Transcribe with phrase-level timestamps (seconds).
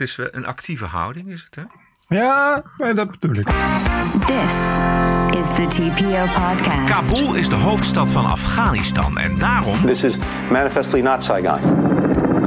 [0.00, 1.62] Het is een actieve houding, is het hè?
[2.16, 2.62] Ja,
[2.94, 3.46] dat bedoel ik.
[4.26, 4.54] This
[5.38, 7.08] is the TPO podcast.
[7.08, 9.86] Kabul is de hoofdstad van Afghanistan en daarom...
[9.86, 10.18] This is
[10.50, 11.58] manifestly not Saigon.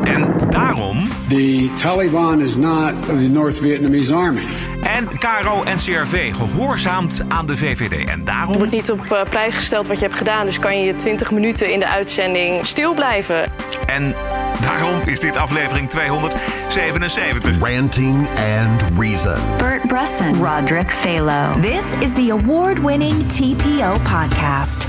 [0.03, 1.07] En daarom...
[1.29, 4.47] The Taliban is not the North Vietnamese army.
[4.83, 8.09] En KRO en CRV gehoorzaamt aan de VVD.
[8.09, 8.51] En daarom...
[8.51, 10.45] Er wordt niet op uh, prijs gesteld wat je hebt gedaan.
[10.45, 13.51] Dus kan je 20 minuten in de uitzending stil blijven.
[13.85, 14.15] En
[14.63, 17.59] daarom is dit aflevering 277.
[17.59, 19.37] Ranting and Reason.
[19.57, 20.41] Bert Bresson.
[20.41, 21.61] Roderick Phalo.
[21.61, 24.87] This is the award-winning TPO podcast.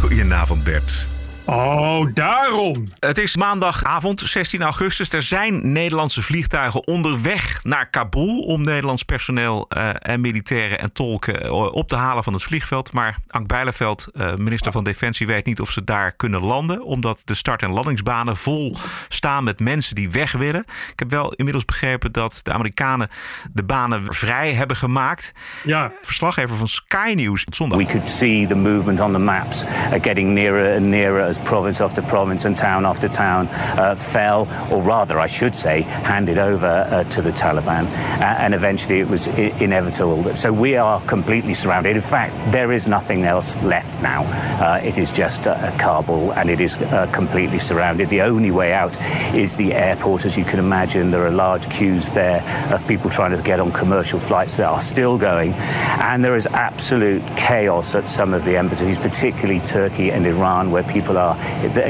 [0.00, 1.17] Goedenavond Bert.
[1.50, 2.88] Oh, daarom.
[2.98, 5.12] Het is maandagavond, 16 augustus.
[5.12, 11.44] Er zijn Nederlandse vliegtuigen onderweg naar Kabul om Nederlands personeel uh, en militairen en tolken
[11.44, 12.92] uh, op te halen van het vliegveld.
[12.92, 17.22] Maar Ank Bijleveld, uh, minister van Defensie, weet niet of ze daar kunnen landen, omdat
[17.24, 18.76] de start- en landingsbanen vol
[19.08, 20.64] staan met mensen die weg willen.
[20.92, 23.08] Ik heb wel inmiddels begrepen dat de Amerikanen
[23.52, 25.32] de banen vrij hebben gemaakt.
[25.64, 25.92] Ja.
[26.02, 27.78] Verslaggever van Sky News zondag.
[27.78, 29.64] We could see the movement on the maps
[30.00, 34.82] getting nearer and nearer as province after province and town after town uh, fell, or
[34.82, 37.86] rather, I should say, handed over uh, to the Taliban.
[37.86, 40.36] Uh, and eventually it was I- inevitable.
[40.36, 41.96] So we are completely surrounded.
[41.96, 44.24] In fact, there is nothing else left now.
[44.62, 48.08] Uh, it is just a Kabul and it is uh, completely surrounded.
[48.08, 48.96] The only way out
[49.34, 50.24] is the airport.
[50.24, 53.72] As you can imagine, there are large queues there of people trying to get on
[53.72, 55.52] commercial flights that are still going.
[55.52, 60.82] And there is absolute chaos at some of the embassies, particularly Turkey and Iran, where
[60.82, 61.27] people are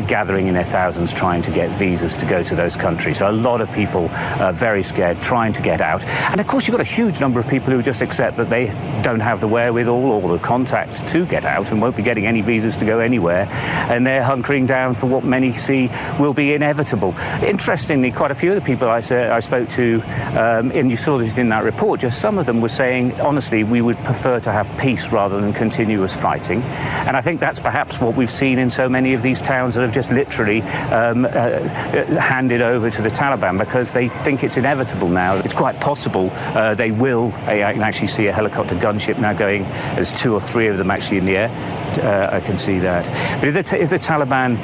[0.07, 3.19] gathering in their thousands trying to get visas to go to those countries.
[3.19, 4.09] So a lot of people
[4.39, 6.05] are very scared, trying to get out.
[6.05, 8.67] And of course, you've got a huge number of people who just accept that they
[9.03, 12.41] don't have the wherewithal or the contacts to get out and won't be getting any
[12.41, 13.47] visas to go anywhere.
[13.91, 17.15] And they're hunkering down for what many see will be inevitable.
[17.43, 20.01] Interestingly, quite a few of the people I, I spoke to,
[20.37, 23.65] um, and you saw this in that report, just some of them were saying, honestly,
[23.65, 26.63] we would prefer to have peace rather than continuous fighting.
[26.63, 29.83] And I think that's perhaps what we've seen in so many of these towns that
[29.83, 31.29] have just literally um, uh,
[32.19, 35.37] handed over to the Taliban because they think it's inevitable now.
[35.37, 37.33] It's quite possible uh, they will.
[37.45, 39.65] I can actually see a helicopter gunship now going.
[39.97, 41.51] There's two or three of them actually in the air.
[42.03, 43.05] Uh, I can see that.
[43.41, 44.57] But if the, if the Taliban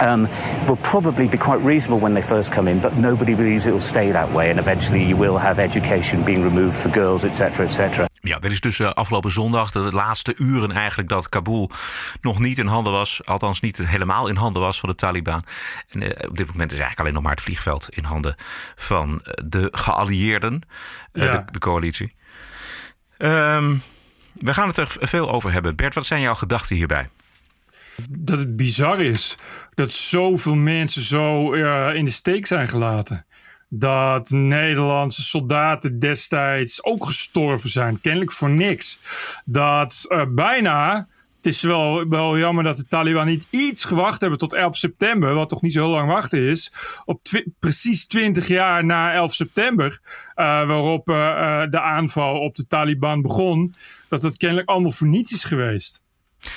[0.00, 0.28] um,
[0.66, 3.80] will probably be quite reasonable when they first come in, but nobody believes it will
[3.80, 4.50] stay that way.
[4.50, 8.08] And eventually you will have education being removed for girls, etc., etc.
[8.20, 11.70] Ja, dit is dus uh, afgelopen zondag, de laatste uren eigenlijk, dat Kabul
[12.20, 13.20] nog niet in handen was.
[13.24, 15.44] Althans, niet helemaal in handen was van de Taliban.
[15.88, 18.34] En uh, op dit moment is eigenlijk alleen nog maar het vliegveld in handen
[18.76, 20.62] van de geallieerden,
[21.12, 21.36] uh, ja.
[21.36, 22.14] de, de, coalitie.
[23.18, 23.82] Um,
[24.32, 25.76] we gaan het er veel over hebben.
[25.76, 27.08] Bert, wat zijn jouw gedachten hierbij?
[28.10, 29.34] Dat het bizar is
[29.74, 31.52] dat zoveel mensen zo
[31.92, 33.26] in de steek zijn gelaten.
[33.72, 38.00] Dat Nederlandse soldaten destijds ook gestorven zijn.
[38.00, 38.98] Kennelijk voor niks.
[39.44, 41.08] Dat uh, bijna.
[41.36, 45.34] Het is wel, wel jammer dat de Taliban niet iets gewacht hebben tot 11 september.
[45.34, 46.72] Wat toch niet zo lang wachten is.
[47.04, 47.20] Op
[47.58, 50.00] precies 20 jaar na 11 september.
[50.02, 53.74] Uh, waarop uh, de aanval op de Taliban begon.
[54.08, 56.02] Dat het kennelijk allemaal voor niets is geweest.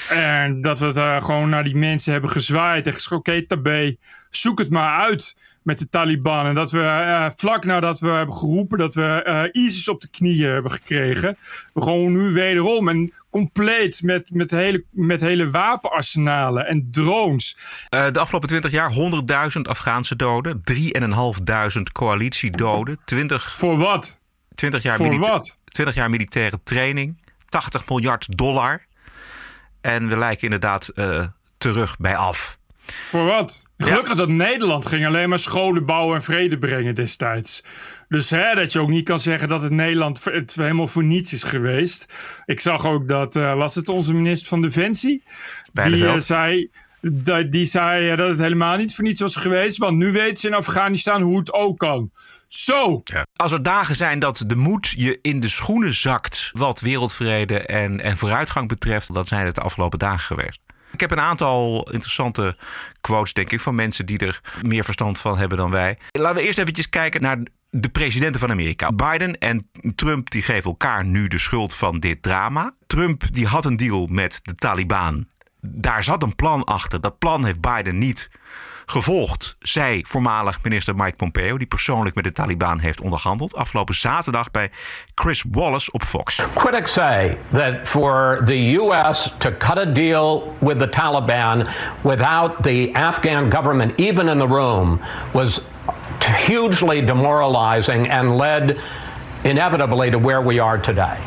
[0.10, 3.96] En dat we uh, gewoon naar die mensen hebben gezwaaid en gezegd: oké, okay, tabé,
[4.30, 6.46] zoek het maar uit met de Taliban.
[6.46, 10.10] En dat we uh, vlak nadat we hebben geroepen dat we uh, ISIS op de
[10.10, 11.38] knieën hebben gekregen,
[11.74, 17.58] we gewoon nu wederom en compleet met, met, hele, met hele wapenarsenalen en drones.
[17.90, 18.92] Uh, de afgelopen 20 jaar
[19.56, 20.62] 100.000 Afghaanse doden,
[21.78, 23.58] 3.500 coalitiedoden, 20.
[23.58, 24.22] Voor wat?
[24.56, 25.60] 20 jaar, Voor wat?
[25.66, 28.86] 20 jaar militaire training, 80 miljard dollar.
[29.84, 31.24] En we lijken inderdaad uh,
[31.58, 32.58] terug bij af.
[32.86, 33.64] Voor wat?
[33.78, 34.16] Gelukkig ja.
[34.16, 37.64] dat Nederland ging alleen maar scholen bouwen en vrede brengen destijds.
[38.08, 41.34] Dus hè, dat je ook niet kan zeggen dat het Nederland het helemaal voor niets
[41.34, 42.14] is geweest.
[42.46, 45.24] Ik zag ook dat, uh, was het onze minister van Defensie?
[45.74, 46.70] Die uh, zei,
[47.50, 49.78] die zei dat het helemaal niet voor niets was geweest.
[49.78, 52.12] Want nu weten ze in Afghanistan hoe het ook kan.
[52.56, 53.02] Zo!
[53.04, 53.26] Ja.
[53.36, 56.50] Als er dagen zijn dat de moed je in de schoenen zakt.
[56.52, 59.14] wat wereldvrede en, en vooruitgang betreft.
[59.14, 60.60] dan zijn het de afgelopen dagen geweest.
[60.92, 62.56] Ik heb een aantal interessante
[63.02, 65.98] quotes, denk ik, van mensen die er meer verstand van hebben dan wij.
[66.12, 67.38] Laten we eerst eventjes kijken naar
[67.70, 68.92] de presidenten van Amerika.
[68.92, 72.76] Biden en Trump die geven elkaar nu de schuld van dit drama.
[72.88, 75.28] Trump die had een deal met de Taliban.
[75.60, 77.02] Daar zat een plan achter.
[77.02, 78.30] Dat plan heeft Biden niet
[78.86, 84.52] gevolgd, zei voormalig minister Mike Pompeo, die persoonlijk met de Taliban heeft onderhandeld, afgelopen zaterdag
[84.52, 84.72] bij
[85.16, 86.42] Chris Wallace op Fox.
[86.56, 91.68] Critics say that for the US to cut a deal with the Taliban
[92.02, 95.00] without the Afghan government even in the room
[95.32, 95.62] was
[96.48, 98.78] hugely demoralizing and led
[99.44, 101.18] inevitably to where we are today.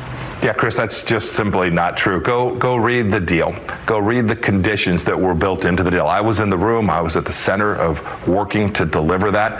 [0.42, 2.20] Yeah, Chris, that's just simply not true.
[2.20, 3.54] Go go read the deal.
[3.84, 6.06] Go read the conditions that were built into the deal.
[6.06, 6.88] I was in the room.
[6.90, 9.52] I was at the center of working to deliver that.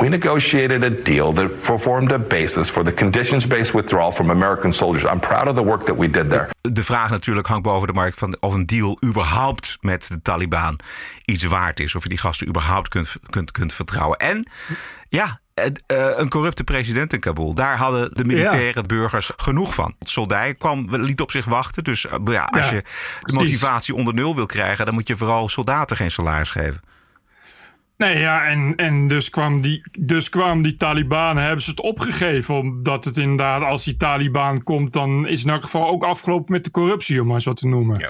[0.00, 5.04] We negotiated a deal that formed a basis for the conditions-based withdrawal from American soldiers.
[5.04, 6.50] I'm proud of the work that we did there.
[6.60, 10.78] De vraag natuurlijk hangt boven de markt van of een deal überhaupt met de Taliban
[11.24, 11.94] iets waard is.
[11.94, 14.18] Of je die gasten überhaupt kunt, kunt, kunt vertrouwen.
[14.18, 14.46] En
[15.08, 15.40] ja,
[15.86, 17.54] een corrupte president in Kabul.
[17.54, 19.94] Daar hadden de militaire burgers genoeg van.
[19.98, 21.84] Het soldij kwam, liet op zich wachten.
[21.84, 22.82] Dus eh, ja, als je
[23.20, 26.80] de motivatie onder nul wil krijgen, dan moet je vooral soldaten geen salaris geven.
[27.96, 32.54] Nee, ja, en, en dus, kwam die, dus kwam die Taliban, hebben ze het opgegeven.
[32.54, 36.64] Omdat het inderdaad, als die Taliban komt, dan is in elk geval ook afgelopen met
[36.64, 37.98] de corruptie, om maar eens wat te noemen.
[37.98, 38.08] Ja.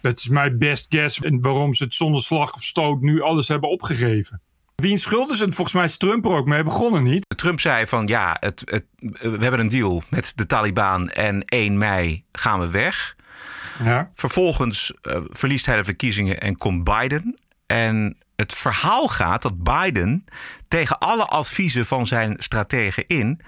[0.00, 3.48] Dat is mijn best guess en waarom ze het zonder slag of stoot nu alles
[3.48, 4.40] hebben opgegeven.
[4.76, 5.54] Wie schuld is het?
[5.54, 7.26] Volgens mij is Trump er ook mee begonnen, niet?
[7.36, 11.78] Trump zei van ja, het, het, we hebben een deal met de Taliban en 1
[11.78, 13.16] mei gaan we weg.
[13.84, 14.10] Ja.
[14.14, 17.38] Vervolgens uh, verliest hij de verkiezingen en komt Biden.
[17.66, 20.24] En het verhaal gaat dat Biden
[20.68, 23.40] tegen alle adviezen van zijn strategen in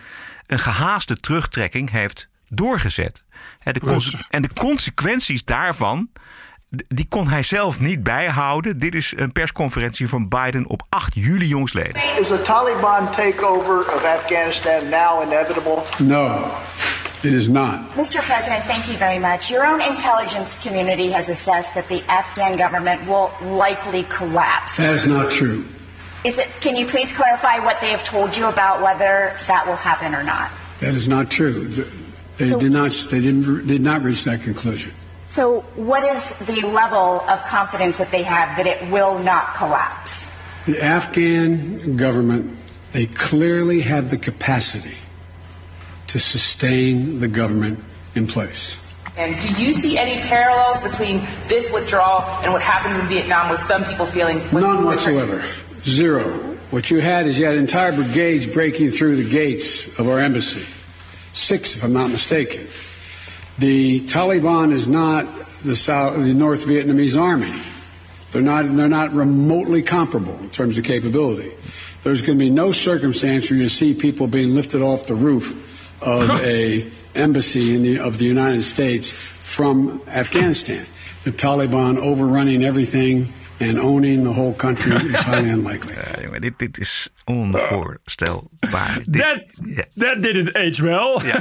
[0.47, 3.25] een gehaaste terugtrekking heeft doorgezet.
[3.59, 6.11] En de, en de consequenties daarvan
[6.70, 8.79] die kon hij zelf niet bijhouden.
[8.79, 12.03] Dit is een persconferentie van Biden op 8 juli jongsleden.
[12.20, 15.82] Is the Taliban takeover of Afghanistan now inevitable?
[15.99, 16.47] No.
[17.23, 17.81] It is not.
[17.97, 18.23] Mr.
[18.23, 19.49] President, thank you very much.
[19.49, 24.76] Your own intelligence community has assessed that the Afghan government will likely collapse.
[24.76, 25.64] That is not true.
[26.25, 29.76] Is it, can you please clarify what they have told you about whether that will
[29.76, 30.50] happen or not?
[30.79, 31.69] That is not true.
[32.37, 32.93] They so, did not.
[33.11, 33.67] They didn't.
[33.67, 34.93] Did not reach that conclusion.
[35.29, 40.31] So, what is the level of confidence that they have that it will not collapse?
[40.65, 42.57] The Afghan government,
[42.93, 44.97] they clearly have the capacity
[46.09, 47.79] to sustain the government
[48.15, 48.79] in place.
[49.19, 53.59] And do you see any parallels between this withdrawal and what happened in Vietnam with
[53.59, 54.39] some people feeling?
[54.53, 55.45] None whatsoever.
[55.83, 56.25] Zero.
[56.71, 60.65] What you had is you had entire brigades breaking through the gates of our embassy.
[61.33, 62.69] Six, if I'm not mistaken.
[63.59, 65.27] The Taliban is not
[65.65, 67.61] the South, the North Vietnamese army.
[68.31, 71.53] They're not, they're not remotely comparable in terms of capability.
[72.03, 75.65] There's going to be no circumstance where you see people being lifted off the roof
[76.01, 80.87] of a embassy in the, of the United States from Afghanistan.
[81.25, 85.95] The Taliban overrunning everything and owning the whole country is highly unlikely.
[85.95, 88.99] Uh, dit, dit is onvoorstelbaar.
[89.07, 89.45] Dat
[89.97, 91.21] that didn't age well.
[91.25, 91.41] Ja.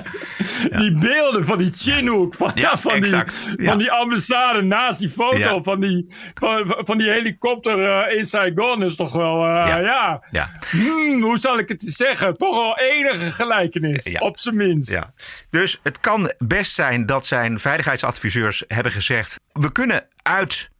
[0.80, 3.22] die beelden van die Chinook, van, ja, van, die,
[3.66, 6.04] van die ambassade naast die foto van, die,
[6.34, 10.22] van, van die helikopter uh, in Saigon is toch wel, uh, ja.
[10.30, 10.50] ja.
[10.70, 12.36] Hmm, hoe zal ik het zeggen?
[12.36, 14.90] Toch wel enige gelijkenis, op zijn minst.
[14.90, 15.12] Ja.
[15.50, 20.70] Dus het kan best zijn dat zijn veiligheidsadviseurs hebben gezegd: we kunnen uit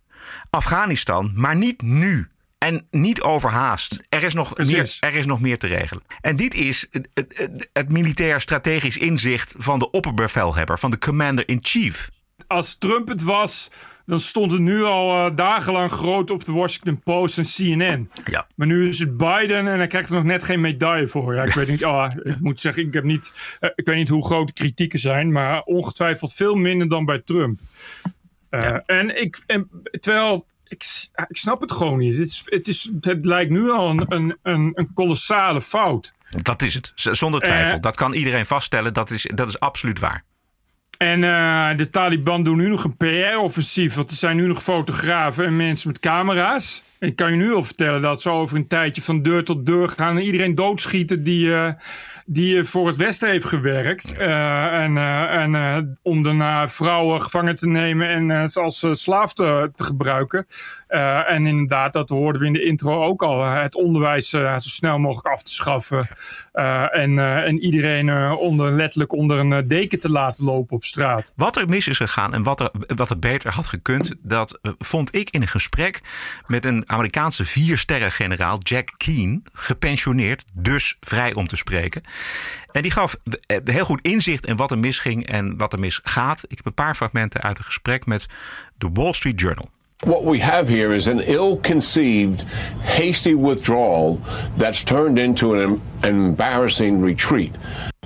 [0.50, 2.28] Afghanistan, maar niet nu.
[2.58, 3.98] En niet overhaast.
[4.08, 6.02] Er is, nog meer, er is nog meer te regelen.
[6.20, 12.10] En dit is het, het, het militair strategisch inzicht van de opperbevelhebber, van de commander-in-chief.
[12.46, 13.70] Als Trump het was,
[14.06, 18.10] dan stond het nu al uh, dagenlang groot op de Washington Post en CNN.
[18.24, 18.46] Ja.
[18.54, 21.34] Maar nu is het Biden en hij krijgt er nog net geen medaille voor.
[21.34, 24.08] Ja, ik weet niet, oh, ik moet zeggen, ik, heb niet, uh, ik weet niet
[24.08, 27.60] hoe groot de kritieken zijn, maar ongetwijfeld veel minder dan bij Trump.
[28.50, 30.84] Uh, En ik, en, terwijl ik,
[31.28, 32.16] ik snap het gewoon niet.
[32.16, 36.12] Het, is, het, is, het lijkt nu al een, een, een, een kolossale fout.
[36.42, 37.74] Dat is het, zonder twijfel.
[37.74, 40.24] Uh, dat kan iedereen vaststellen, dat is, dat is absoluut waar.
[40.98, 43.94] En uh, de Taliban doen nu nog een PR-offensief.
[43.94, 46.82] Want er zijn nu nog fotografen en mensen met camera's.
[47.00, 49.88] Ik kan je nu al vertellen dat ze over een tijdje van deur tot deur
[49.88, 51.68] gaan en iedereen doodschieten die, uh,
[52.26, 54.14] die voor het Westen heeft gewerkt.
[54.18, 54.96] Uh, en
[55.28, 60.46] en om daarna vrouwen gevangen te nemen en ze als slaaf te, te gebruiken.
[61.26, 63.44] en inderdaad, dat hoorden we in de intro ook al.
[63.44, 66.08] het onderwijs zo snel mogelijk af te schaffen.
[66.92, 71.32] en, en iedereen onder, letterlijk onder een deken te laten lopen op straat.
[71.34, 75.14] Wat er mis is gegaan en wat er, wat er beter had gekund, dat vond
[75.14, 76.00] ik in een gesprek
[76.46, 82.02] met een Amerikaanse viersterren-generaal Jack Keane, gepensioneerd, dus vrij om te spreken.
[82.72, 83.16] En die gaf
[83.64, 86.44] heel goed inzicht in wat er misging en wat er misgaat.
[86.48, 88.26] Ik heb een paar fragmenten uit een gesprek met
[88.76, 89.70] de Wall Street Journal.
[90.04, 92.42] What we have here is an ill-conceived,
[92.82, 94.22] hasty withdrawal
[94.56, 97.52] that's turned into an embarrassing retreat.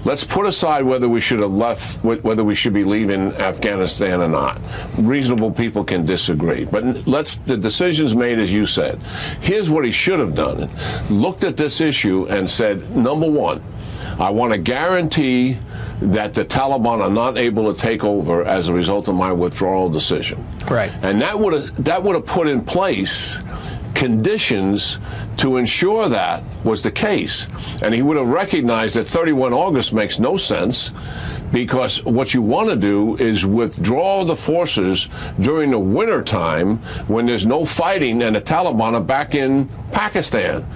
[0.02, 4.28] Let's put aside whether we should have left, whether we should be leaving Afghanistan or
[4.28, 4.58] not.
[4.96, 8.98] Reasonable people can disagree, but let's the decisions made as you said.
[9.42, 10.70] Here's what he should have done:
[11.10, 13.62] looked at this issue and said, number one,
[14.18, 15.58] I want to guarantee
[16.10, 19.88] that the Taliban are not able to take over as a result of my withdrawal
[19.88, 20.44] decision.
[20.70, 20.92] Right.
[21.02, 23.38] And that would have that would have put in place
[23.94, 24.98] conditions
[25.36, 27.46] to ensure that was the case.
[27.82, 30.92] And he would have recognized that 31 August makes no sense
[31.52, 35.08] because what you want to do is withdraw the forces
[35.40, 40.66] during the winter time when there's no fighting and the Taliban are back in Pakistan.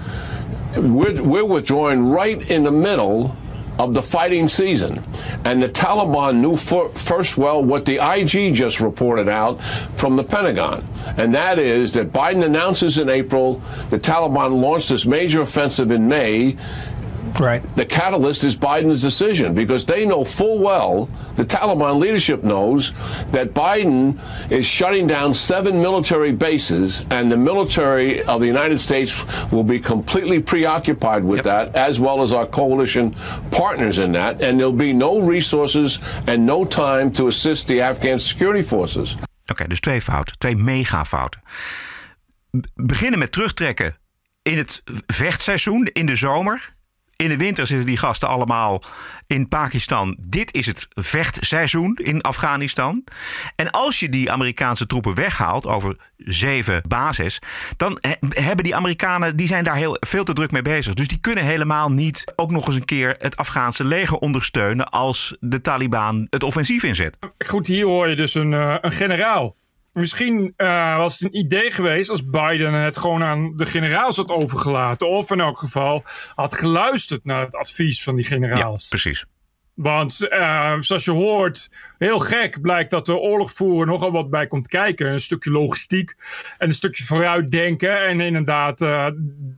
[0.77, 3.35] We're, we're withdrawing right in the middle
[3.79, 5.03] of the fighting season.
[5.45, 9.63] And the Taliban knew for, first well what the IG just reported out
[9.97, 10.85] from the Pentagon.
[11.17, 16.09] And that is that Biden announces in April the Taliban launched this major offensive in
[16.09, 16.57] May.
[17.41, 17.63] Right.
[17.77, 22.93] The catalyst is Biden's decision because they know full well, the Taliban leadership knows,
[23.31, 24.19] that Biden
[24.51, 29.79] is shutting down seven military bases, and the military of the United States will be
[29.79, 33.15] completely preoccupied with that, as well as our coalition
[33.51, 38.19] partners in that, and there'll be no resources and no time to assist the Afghan
[38.19, 39.17] security forces.
[39.47, 41.41] Oké, dus twee fouten, twee megafouten.
[42.75, 43.97] Beginnen met terugtrekken
[44.43, 46.75] in het vechtseizoen in de zomer.
[47.17, 48.83] In de winter zitten die gasten allemaal
[49.27, 50.17] in Pakistan.
[50.21, 53.05] Dit is het vechtseizoen in Afghanistan.
[53.55, 57.39] En als je die Amerikaanse troepen weghaalt over zeven bases,
[57.77, 60.95] dan hebben die Amerikanen die zijn daar heel veel te druk mee bezig.
[60.95, 65.37] Dus die kunnen helemaal niet ook nog eens een keer het Afghaanse leger ondersteunen als
[65.41, 67.17] de Taliban het offensief inzet.
[67.47, 69.57] Goed, hier hoor je dus een, uh, een generaal
[69.97, 74.31] Misschien uh, was het een idee geweest als Biden het gewoon aan de generaals had
[74.31, 75.09] overgelaten.
[75.09, 76.03] Of in elk geval
[76.35, 78.83] had geluisterd naar het advies van die generaals.
[78.83, 79.25] Ja, precies.
[79.75, 84.69] Want uh, zoals je hoort, heel gek blijkt dat de oorlogvoeren nogal wat bij komt
[84.69, 85.07] kijken.
[85.07, 86.15] Een stukje logistiek
[86.59, 88.05] en een stukje vooruitdenken.
[88.05, 89.07] En inderdaad uh,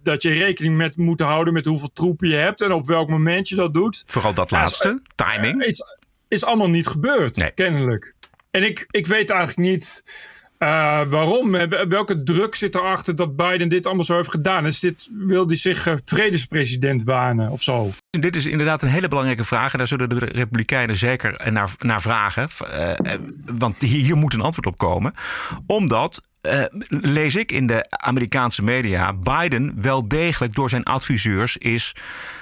[0.02, 3.48] dat je rekening met moet houden met hoeveel troepen je hebt en op welk moment
[3.48, 4.02] je dat doet.
[4.06, 5.62] Vooral dat laatste, timing.
[5.62, 5.82] Is,
[6.28, 7.50] is allemaal niet gebeurd, nee.
[7.50, 8.14] kennelijk.
[8.50, 10.02] En ik, ik weet eigenlijk niet
[10.58, 10.68] uh,
[11.08, 11.50] waarom.
[11.88, 14.66] Welke druk zit erachter dat Biden dit allemaal zo heeft gedaan?
[14.66, 17.90] Is dit, wil hij zich uh, vredespresident wanen of zo?
[18.10, 19.72] Dit is inderdaad een hele belangrijke vraag.
[19.72, 22.48] En daar zullen de Republikeinen zeker naar, naar vragen.
[23.58, 25.14] Want hier, hier moet een antwoord op komen.
[25.66, 31.94] Omdat uh, lees ik in de Amerikaanse media, Biden wel degelijk door zijn adviseurs is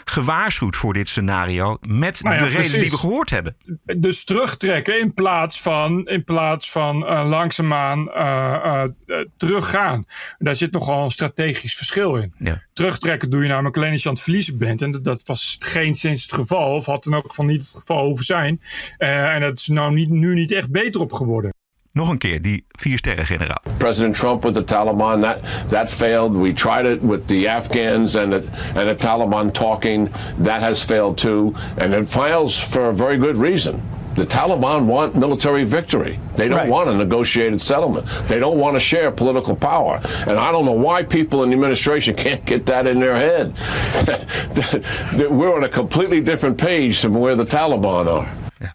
[0.05, 1.79] gewaarschuwd voor dit scenario.
[1.89, 3.57] Met nou ja, de reden die we gehoord hebben.
[3.97, 8.85] Dus terugtrekken in plaats van, in plaats van uh, langzaamaan uh,
[9.37, 10.05] teruggaan.
[10.39, 12.35] Daar zit nogal een strategisch verschil in.
[12.39, 12.63] Ja.
[12.73, 14.83] Terugtrekken doe je namelijk alleen als je aan het verliezen bent.
[14.83, 16.75] En dat, dat was geen sinds het geval.
[16.75, 18.61] Of had dan ook van niet het geval hoeven zijn.
[18.99, 21.55] en dat is nou niet, nu niet echt beter op geworden.
[21.97, 23.63] Nog een keer die vier sterren generaal.
[23.77, 26.37] President Trump with the Taliban that that failed.
[26.37, 28.43] We tried it with the Afghans and the,
[28.75, 30.11] and the Taliban talking.
[30.43, 33.81] That has failed too, and it fails for a very good reason.
[34.15, 36.19] The Taliban want military victory.
[36.37, 36.69] They don't right.
[36.69, 38.07] want a negotiated settlement.
[38.29, 40.01] They don't want to share political power.
[40.27, 43.55] And I don't know why people in the administration can't get that in their head.
[45.17, 48.29] that we're on a completely different page from where the Taliban are.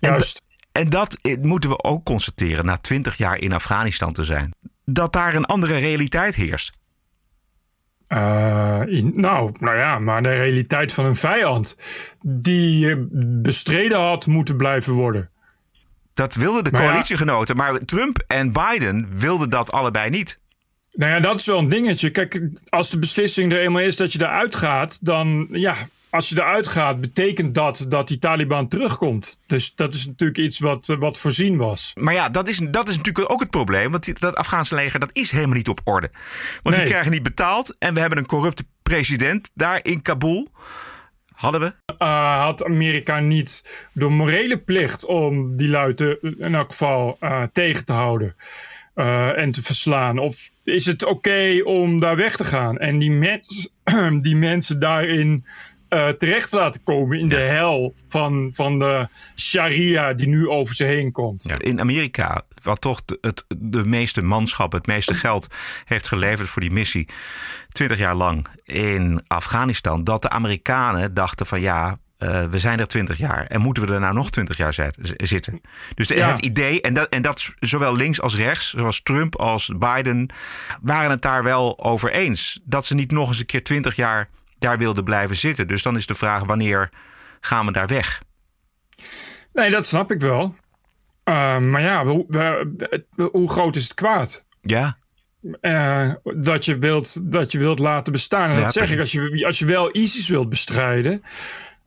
[0.03, 0.41] Juist.
[0.71, 4.53] En dat moeten we ook constateren na twintig jaar in Afghanistan te zijn.
[4.85, 6.79] Dat daar een andere realiteit heerst.
[8.07, 11.77] Uh, in, nou, nou ja, maar de realiteit van een vijand
[12.25, 13.07] die
[13.41, 15.29] bestreden had moeten blijven worden.
[16.13, 20.39] Dat wilden de coalitiegenoten, maar Trump en Biden wilden dat allebei niet.
[20.91, 22.09] Nou ja, dat is wel een dingetje.
[22.09, 25.75] Kijk, als de beslissing er eenmaal is dat je eruit gaat, dan ja,
[26.11, 29.39] als je eruit gaat, betekent dat dat die Taliban terugkomt.
[29.47, 31.91] Dus dat is natuurlijk iets wat, eh, wat voorzien was.
[31.95, 33.91] Maar ja, dat is, dat is natuurlijk ook het probleem.
[33.91, 36.11] Want die, dat Afghaanse leger dat is helemaal niet op orde.
[36.63, 37.75] Want die krijgen niet betaald.
[37.79, 40.51] En we hebben een corrupte president daar in Kabul.
[41.33, 41.93] Hadden we?
[41.99, 47.85] Uh, had Amerika niet de morele plicht om die luiden in elk geval uh, tegen
[47.85, 48.35] te houden?
[48.95, 50.17] Uh, en te verslaan?
[50.17, 53.69] Of is het oké om daar weg te gaan en die, mens,
[54.21, 55.45] die mensen daarin
[55.93, 60.83] uh, terecht laten komen in de hel van, van de sharia die nu over ze
[60.83, 61.43] heen komt.
[61.43, 65.47] Ja, in Amerika, wat toch de, het, de meeste manschap, het meeste geld
[65.85, 67.07] heeft geleverd voor die missie,
[67.69, 72.87] 20 jaar lang in Afghanistan, dat de Amerikanen dachten van ja, uh, we zijn er
[72.87, 74.73] 20 jaar en moeten we er nou nog 20 jaar
[75.17, 75.61] zitten?
[75.95, 76.27] Dus de, ja.
[76.27, 80.29] het idee, en dat, en dat zowel links als rechts, zoals Trump als Biden,
[80.81, 82.59] waren het daar wel over eens.
[82.63, 84.29] Dat ze niet nog eens een keer 20 jaar
[84.61, 85.67] daar wilde blijven zitten.
[85.67, 86.89] Dus dan is de vraag: wanneer
[87.39, 88.21] gaan we daar weg?
[89.53, 90.55] Nee, dat snap ik wel.
[91.25, 92.05] Uh, maar ja,
[93.31, 94.45] hoe, groot is het kwaad?
[94.61, 94.97] Ja.
[95.61, 98.49] Uh, dat, je wilt, dat je wilt laten bestaan.
[98.49, 101.23] En Ja, dat zeg ik, als je, als je wel ISIS wilt bestrijden,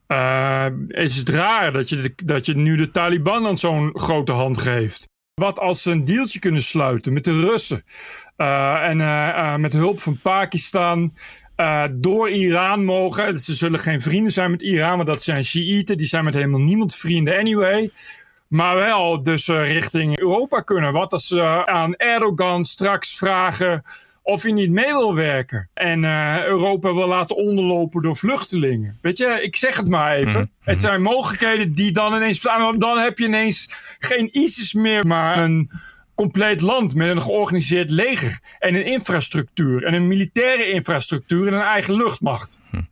[0.08, 4.32] uh, is het raar dat je, de, dat je nu de Taliban dan zo'n grote
[4.32, 5.08] hand geeft.
[5.34, 7.82] Wat als ze een deeltje kunnen sluiten met de Russen
[8.36, 11.12] uh, en met hulp van Pakistan
[11.56, 13.38] uh, door Iran mogen.
[13.38, 15.96] Ze zullen geen vrienden zijn met Iran, want dat zijn Shiiten.
[15.96, 17.90] Die zijn met helemaal niemand vrienden anyway.
[18.48, 20.92] Maar wel dus richting Europa kunnen.
[20.92, 23.82] Wat als ze aan Erdogan straks vragen
[24.22, 25.68] of hij niet mee wil werken.
[25.74, 26.04] En
[26.44, 28.98] Europa wil laten onderlopen door vluchtelingen.
[29.02, 30.40] Weet je, ik zeg het maar even.
[30.40, 30.50] Mm.
[30.60, 32.78] Het zijn mogelijkheden die dan ineens bestaan.
[32.78, 33.68] Dan heb je ineens
[33.98, 35.70] geen ISIS meer, maar een
[36.14, 38.40] compleet land met een georganiseerd leger.
[38.58, 39.84] En een infrastructuur.
[39.84, 42.58] En een militaire infrastructuur en een eigen luchtmacht.
[42.70, 42.82] Hm.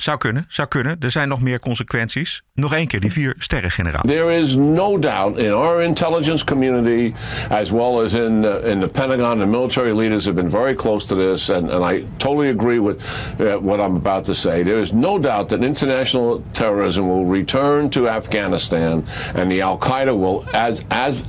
[0.00, 0.96] Zou kunnen, zou kunnen.
[1.00, 2.42] Er zijn nog meer consequenties.
[2.54, 4.02] Nog één keer, die vier sterren-generaal.
[4.06, 7.14] There is no doubt in our intelligence community,
[7.50, 11.06] as well as in, uh, in the Pentagon, the military leaders have been very close
[11.06, 13.00] to this, and, and I totally agree with
[13.40, 14.62] uh, what I'm about to say.
[14.62, 19.04] There is no doubt that international terrorism will return to Afghanistan,
[19.34, 21.24] and the Al Qaeda will, as as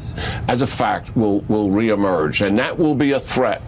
[0.48, 3.62] as a fact, will will reemerge, and that will be a threat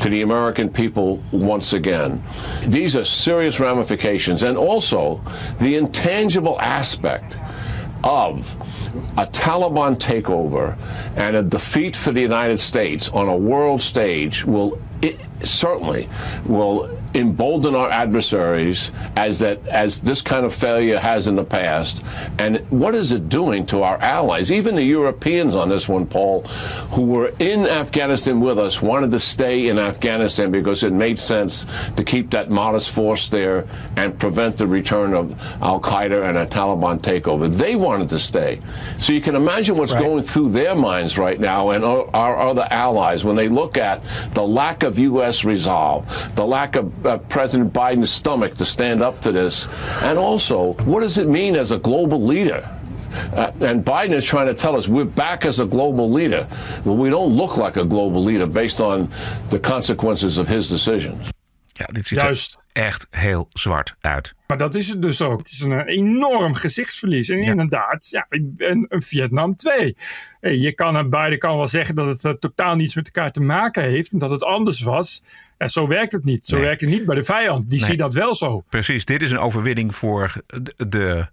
[0.00, 2.22] to the American people once again.
[2.66, 5.20] These are serious ramifications, and also
[5.60, 7.38] the intangible aspect
[8.04, 8.54] of
[9.16, 10.76] a Taliban takeover
[11.16, 14.78] and a defeat for the United States on a world stage will
[15.42, 16.08] certainly
[16.46, 22.04] will embolden our adversaries as that as this kind of failure has in the past
[22.38, 26.42] and what is it doing to our allies even the Europeans on this one Paul
[26.90, 31.66] who were in Afghanistan with us wanted to stay in Afghanistan because it made sense
[31.92, 33.64] to keep that modest force there
[33.96, 38.58] and prevent the return of Al-Qaeda and a Taliban takeover they wanted to stay
[38.98, 40.02] so you can imagine what's right.
[40.02, 44.02] going through their minds right now and our, our other allies when they look at
[44.34, 45.44] the lack of U.S.
[45.44, 49.68] resolve the lack of uh, President Biden's stomach to stand up to this?
[50.02, 52.68] And also, what does it mean as a global leader?
[53.34, 56.46] Uh, and Biden is trying to tell us we're back as a global leader.
[56.84, 59.08] Well, we don't look like a global leader based on
[59.50, 61.30] the consequences of his decisions.
[61.76, 62.62] Ja, dit ziet Juist.
[62.72, 64.34] er echt heel zwart uit.
[64.46, 65.38] Maar dat is het dus ook.
[65.38, 67.28] Het is een enorm gezichtsverlies.
[67.28, 67.50] En ja.
[67.50, 69.96] inderdaad, ja, een, een Vietnam 2.
[70.40, 73.40] Je kan aan beide kan wel zeggen dat het uh, totaal niets met elkaar te
[73.40, 74.12] maken heeft.
[74.12, 75.22] En dat het anders was.
[75.56, 76.46] En zo werkt het niet.
[76.46, 76.64] Zo nee.
[76.64, 77.70] werkt het niet bij de vijand.
[77.70, 77.88] Die nee.
[77.88, 78.64] ziet dat wel zo.
[78.68, 81.26] Precies, dit is een overwinning voor de, de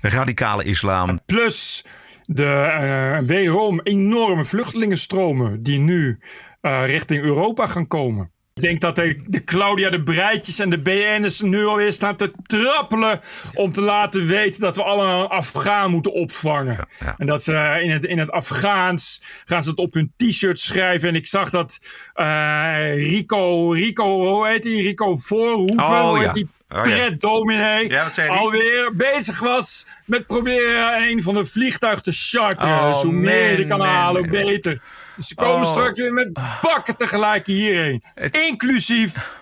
[0.00, 1.20] radicale islam.
[1.26, 1.84] Plus
[2.26, 6.18] de uh, wederom enorme vluchtelingenstromen die nu
[6.62, 8.32] uh, richting Europa gaan komen.
[8.58, 12.32] Ik denk dat de, de Claudia de Breitjes en de BN'ers nu alweer staan te
[12.46, 13.20] trappelen
[13.54, 16.74] om te laten weten dat we allemaal een Afghaan moeten opvangen.
[16.74, 17.14] Ja, ja.
[17.18, 21.08] En dat ze in het, in het Afghaans gaan ze het op hun t-shirt schrijven.
[21.08, 21.78] En ik zag dat
[22.16, 24.82] uh, Rico, Rico, hoe heet die?
[24.82, 26.48] Rico Voorhoeven, oh, hoe heet die?
[26.68, 32.88] Oh, Pret-dominee Ja, alweer bezig was met proberen een van de vliegtuigen te charteren.
[32.88, 34.80] Oh, hoe meer je kan halen, hoe beter.
[35.18, 35.72] Ze komen Oh.
[35.72, 38.02] straks weer met bakken tegelijk hierheen.
[38.30, 39.36] Inclusief,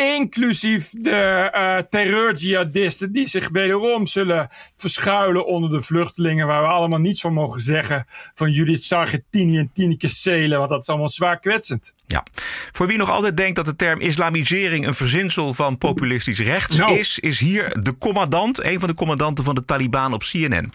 [0.00, 1.10] inclusief de
[1.52, 6.46] eh terreurjihadisten die zich wederom zullen verschuilen onder de vluchtelingen.
[6.46, 8.04] Waar we allemaal niets van mogen zeggen.
[8.34, 10.58] Van Judith Sargentini en Tineke Seelen.
[10.58, 11.94] Want dat is allemaal zwaar kwetsend.
[12.06, 12.24] Ja.
[12.72, 16.98] Voor wie nog altijd denkt dat de term islamisering een verzinsel van populistisch rechts Nou.
[16.98, 20.72] is, is hier de commandant, een van de commandanten van de Taliban op CNN.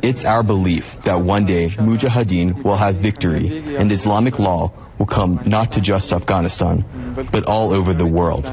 [0.00, 5.40] It's our belief that one day Mujahideen will have victory and Islamic law will come
[5.44, 6.84] not to just Afghanistan,
[7.32, 8.44] but all over the world.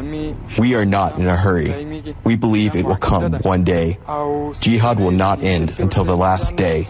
[0.58, 2.13] We are not in a hurry.
[2.23, 3.97] We believe it will come one day.
[4.62, 6.88] Jihad will not end until the last day.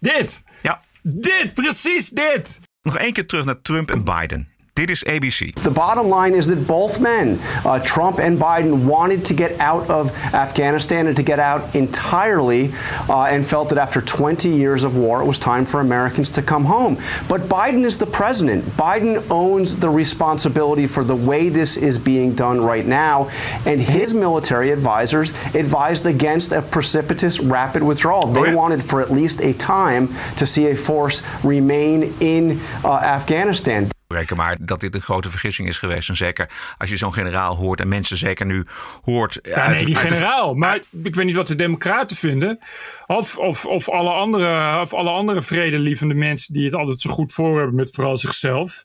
[0.00, 0.42] Dit!
[0.62, 0.80] Ja.
[1.02, 1.54] Dit!
[1.54, 2.60] Precies dit!
[2.82, 4.48] Nog één keer terug naar Trump en Biden.
[4.76, 5.54] Dit is ABC.
[5.62, 9.88] The bottom line is that both men, uh, Trump and Biden, wanted to get out
[9.88, 12.72] of Afghanistan and to get out entirely,
[13.08, 16.42] uh, and felt that after 20 years of war, it was time for Americans to
[16.42, 16.98] come home.
[17.28, 18.64] But Biden is the president.
[18.76, 23.30] Biden owns the responsibility for the way this is being done right now,
[23.66, 28.26] and his military advisors advised against a precipitous rapid withdrawal.
[28.26, 33.93] They wanted for at least a time to see a force remain in uh, Afghanistan.
[34.36, 36.08] Maar dat dit een grote vergissing is geweest.
[36.08, 38.66] En zeker als je zo'n generaal hoort en mensen zeker nu
[39.02, 39.38] hoort.
[39.42, 40.54] Ja, nee, die generaal.
[40.54, 42.58] Maar ik weet niet wat de democraten vinden.
[43.06, 47.32] Of, of, of, alle andere, of alle andere vredelievende mensen die het altijd zo goed
[47.32, 48.84] voor hebben met vooral zichzelf.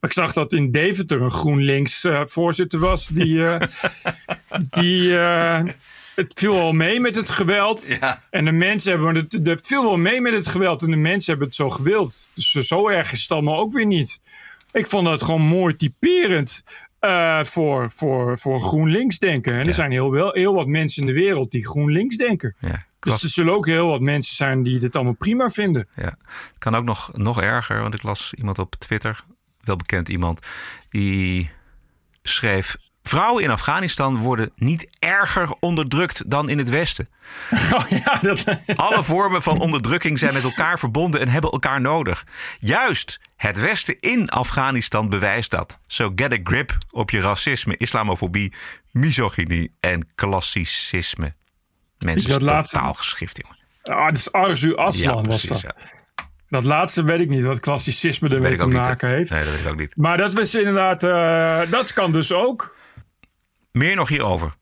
[0.00, 3.06] Maar ik zag dat in Deventer een GroenLinks eh, voorzitter was.
[3.06, 3.68] Die, eh,
[4.80, 5.62] die, eh,
[6.14, 7.98] het viel wel mee met het geweld.
[8.30, 10.82] En de mensen hebben het, het viel wel mee met het geweld.
[10.82, 12.28] En de mensen hebben het zo gewild.
[12.34, 14.20] Dus zo erg is het allemaal ook weer niet.
[14.74, 16.62] Ik vond dat gewoon mooi typerend
[17.00, 19.54] uh, voor, voor, voor GroenLinks denken.
[19.54, 22.56] En er zijn heel, wel, heel wat mensen in de wereld die GroenLinks denken.
[22.60, 22.86] Ja.
[23.00, 25.88] Dus er zullen ook heel wat mensen zijn die dit allemaal prima vinden.
[25.96, 29.24] Ja, het kan ook nog, nog erger, want ik las iemand op Twitter,
[29.60, 30.46] wel bekend iemand,
[30.88, 31.50] die
[32.22, 37.08] schreef: Vrouwen in Afghanistan worden niet erger onderdrukt dan in het Westen.
[37.74, 38.44] Oh ja, dat...
[38.76, 42.26] Alle vormen van onderdrukking zijn met elkaar verbonden en hebben elkaar nodig.
[42.58, 45.78] Juist het Westen in Afghanistan bewijst dat.
[45.86, 48.52] So get a grip op je racisme, islamofobie,
[48.90, 51.34] misogynie en klassicisme.
[51.98, 52.76] Mensen, dat is laatste...
[52.76, 53.58] totaal geschift, jongen.
[53.82, 55.60] Ah, dat is Arzu Aslan ja, was dat.
[55.60, 55.74] Ja.
[56.48, 59.30] Dat laatste weet ik niet wat klassicisme ermee te maken heeft.
[59.30, 59.96] Nee, dat weet ik ook niet.
[59.96, 62.76] Maar dat was inderdaad, uh, dat kan dus ook.
[63.72, 64.54] Meer nog hierover?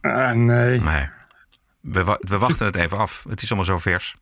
[0.00, 0.80] Uh, nee.
[0.80, 1.08] Nee.
[1.80, 3.24] We, we wachten het even af.
[3.28, 4.14] Het is allemaal zo vers.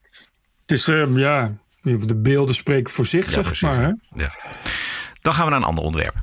[0.60, 3.80] Het is, uh, ja, de beelden spreken voor zich, ja, zeg precies, maar.
[3.80, 3.92] Hè?
[4.22, 4.30] Ja.
[5.20, 6.14] Dan gaan we naar een ander onderwerp.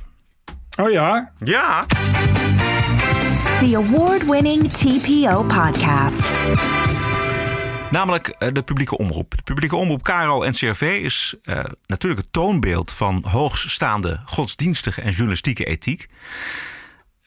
[0.80, 1.32] Oh ja?
[1.44, 1.86] Ja.
[3.60, 6.30] The award-winning TPO podcast.
[7.90, 9.36] Namelijk uh, de publieke omroep.
[9.36, 15.10] De publieke omroep Caro en CRV is uh, natuurlijk het toonbeeld van hoogstaande godsdienstige en
[15.10, 16.06] journalistieke ethiek.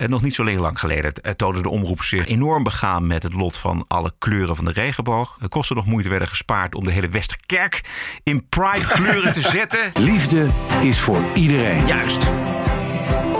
[0.01, 3.57] En nog niet zo lang geleden toonde de omroep zich enorm begaan met het lot
[3.57, 5.37] van alle kleuren van de regenboog.
[5.49, 7.81] Kosten nog moeite werden gespaard om de hele Westerkerk
[8.23, 9.91] in pride kleuren te zetten.
[9.99, 10.49] Liefde
[10.81, 11.85] is voor iedereen.
[11.87, 12.29] Juist.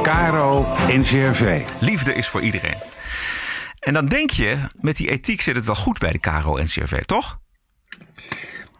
[0.01, 1.61] Caro NCRV.
[1.79, 2.81] Liefde is voor iedereen.
[3.79, 7.01] En dan denk je, met die ethiek zit het wel goed bij de Caro NCRV,
[7.01, 7.39] toch?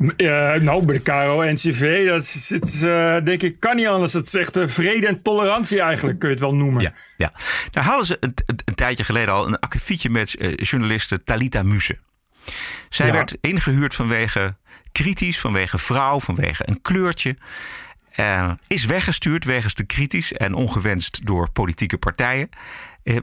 [0.01, 4.13] Uh, nou, bij de KRO-NCV, dat is, is uh, denk ik, kan niet anders.
[4.13, 6.81] Het is echt uh, vrede en tolerantie eigenlijk, kun je het wel noemen.
[6.81, 7.33] Ja, ja.
[7.71, 11.63] Daar hadden ze een, een, een tijdje geleden al een akkefietje met uh, journaliste Talita
[11.63, 11.97] Muse.
[12.89, 13.13] Zij ja.
[13.13, 14.55] werd ingehuurd vanwege
[14.91, 17.37] kritisch, vanwege vrouw, vanwege een kleurtje.
[18.67, 22.49] is weggestuurd wegens de kritisch en ongewenst door politieke partijen.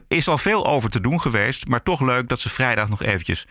[0.07, 3.47] is al veel over te doen geweest, maar toch leuk dat ze vrijdag nog eventjes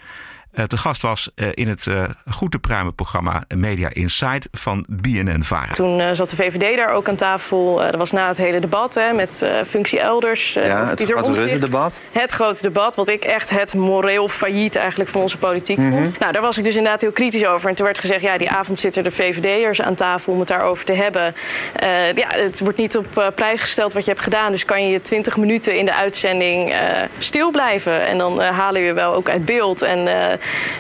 [0.67, 5.43] te gast was uh, in het uh, goed te pruimen programma Media Insight van BNN
[5.43, 5.73] Vara.
[5.73, 7.77] Toen zat de VVD daar ook aan tafel.
[7.77, 10.53] dat was na het hele debat hè, met functie elders.
[10.53, 12.03] ja, het grote debat.
[12.13, 16.05] Het grote debat, wat ik echt het moreel failliet eigenlijk van onze politiek mm -hmm.
[16.05, 16.19] vond.
[16.19, 17.69] Nou, daar was ik dus inderdaad heel kritisch over.
[17.69, 20.85] En toen werd gezegd, ja, die avond zitten de VVD'ers aan tafel om het daarover
[20.85, 21.35] te hebben.
[22.15, 24.51] ja, het wordt niet op prijs gesteld wat je hebt gedaan.
[24.51, 26.75] Dus kan je 20 minuten in de uitzending
[27.19, 28.07] stil blijven.
[28.07, 29.83] En dan halen we wel ook uit beeld.
[29.83, 30.09] En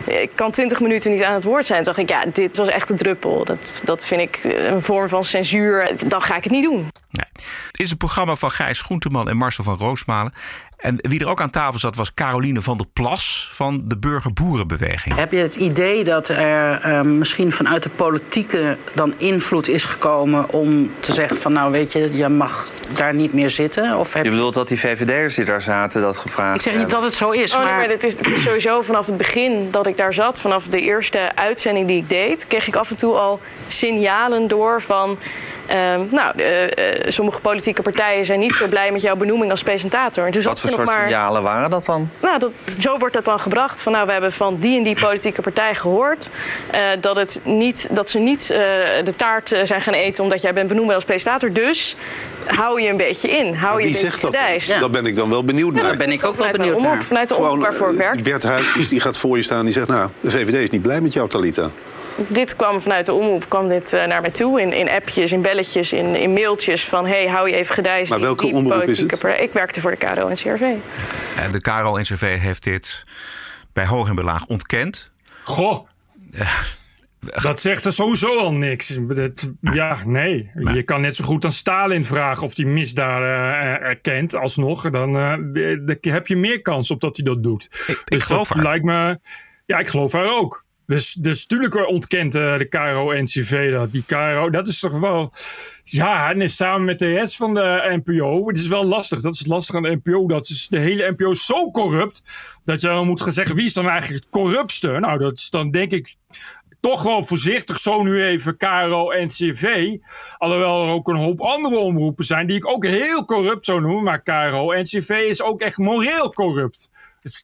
[0.06, 1.82] ik kan twintig minuten niet aan het woord zijn.
[1.82, 3.44] Toen dacht ik, ja, dit was echt een druppel.
[3.44, 5.90] Dat, dat vind ik een vorm van censuur.
[6.06, 6.88] Dan ga ik het niet doen.
[7.10, 7.26] Nee.
[7.70, 10.32] Het is een programma van Gijs Groenteman en Marcel van Roosmalen.
[10.78, 15.14] En wie er ook aan tafel zat was Caroline van der Plas van de Burgerboerenbeweging.
[15.14, 20.50] Heb je het idee dat er uh, misschien vanuit de politieke dan invloed is gekomen
[20.50, 23.96] om te zeggen van nou weet je, je mag daar niet meer zitten?
[23.96, 26.90] Of heb je bedoelt dat die VVD'ers die daar zaten dat gevraagd Ik zeg niet
[26.90, 27.66] dat het zo is, oh, maar...
[27.66, 30.68] Nee, maar het is, het is sowieso vanaf het begin dat ik daar zat, vanaf
[30.68, 35.18] de eerste uitzending die ik deed, kreeg ik af en toe al signalen door van
[36.10, 36.68] nou, uh, uh,
[37.06, 40.24] sommige politieke partijen zijn niet zo blij met jouw benoeming als presentator.
[40.24, 41.00] En toen Wat voor soort maar...
[41.00, 42.10] signalen waren dat dan?
[42.20, 43.82] Nou, dat, zo wordt dat dan gebracht.
[43.82, 46.30] Van, nou, we hebben van die en die politieke partij gehoord
[46.74, 48.46] uh, dat, het niet, dat ze niet
[49.04, 51.52] de taart zijn gaan eten omdat jij bent benoemd als presentator.
[51.52, 51.96] Dus
[52.46, 53.54] hou je een beetje in.
[53.54, 54.32] Hou wie je een zegt dat?
[54.66, 54.78] Ja.
[54.80, 55.88] Daar ben ik dan wel benieuwd ja, naar.
[55.88, 57.02] Daar ben ik ook wel benieuwd naar.
[57.02, 58.22] Vanuit de omroep waarvoor ik werk.
[58.22, 59.88] Bert Huisjes die gaat voor je staan en die zegt...
[59.88, 61.70] nou, de VVD is niet blij met jou, Talita
[62.26, 64.60] dit kwam vanuit de omroep kwam dit, uh, naar mij toe.
[64.60, 67.06] In, in appjes, in belletjes, in, in mailtjes van...
[67.06, 68.10] hey, hou je even gedijst.
[68.10, 69.24] Maar welke omroep is het?
[69.38, 70.60] Ik werkte voor de KRO en CRV.
[71.36, 73.04] En de KRO en CRV heeft dit
[73.72, 75.10] bij hoog en belaag ontkend.
[75.44, 75.86] Goh.
[77.20, 78.98] Dat zegt er sowieso al niks.
[79.08, 80.50] Dat, ja, nee.
[80.54, 84.90] Je kan net zo goed aan Stalin vragen of hij misdaden uh, erkent alsnog.
[84.90, 87.64] Dan uh, heb je meer kans op dat hij dat doet.
[87.64, 88.66] Ik, ik dus geloof dat haar.
[88.66, 89.18] lijkt me.
[89.66, 90.64] Ja, ik geloof haar ook.
[90.88, 93.92] Dus, dus natuurlijk ontkent uh, de KRO-NCV dat.
[93.92, 95.32] Die KRO, dat is toch wel...
[95.84, 98.46] Ja, en samen met de rest van de NPO.
[98.46, 99.20] Het is wel lastig.
[99.20, 100.26] Dat is het lastige aan de NPO.
[100.26, 102.22] Dat is de hele NPO zo corrupt.
[102.64, 104.98] Dat je dan moet gaan zeggen, wie is dan eigenlijk het corruptste?
[104.98, 106.14] Nou, dat is dan denk ik
[106.80, 109.96] toch wel voorzichtig zo nu even KRO en CV.
[110.38, 114.02] Alhoewel er ook een hoop andere omroepen zijn die ik ook heel corrupt zou noemen.
[114.02, 116.90] Maar KRO en CV is ook echt moreel corrupt.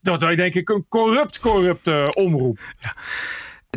[0.03, 2.59] Dat is denk ik een corrupt, corrupte omroep.
[2.79, 2.95] Ja.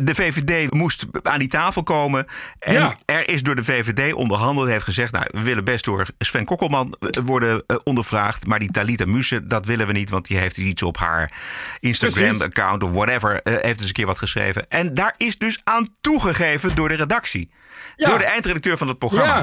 [0.02, 2.26] De VVD moest aan die tafel komen.
[2.58, 2.96] En Ja.
[3.04, 4.68] er is door de VVD onderhandeld.
[4.68, 8.46] Heeft gezegd, nou, we willen best door Sven Kokkelman worden eh, ondervraagd.
[8.46, 10.10] Maar die Talita Muse, dat willen we niet.
[10.10, 11.32] Want die heeft iets op haar
[11.80, 13.42] Instagram-account of whatever.
[13.42, 14.68] eh, heeft eens een keer wat geschreven.
[14.68, 17.50] En daar is dus aan toegegeven door de redactie.
[17.96, 18.08] Ja.
[18.08, 19.38] Door de eindredacteur van het programma.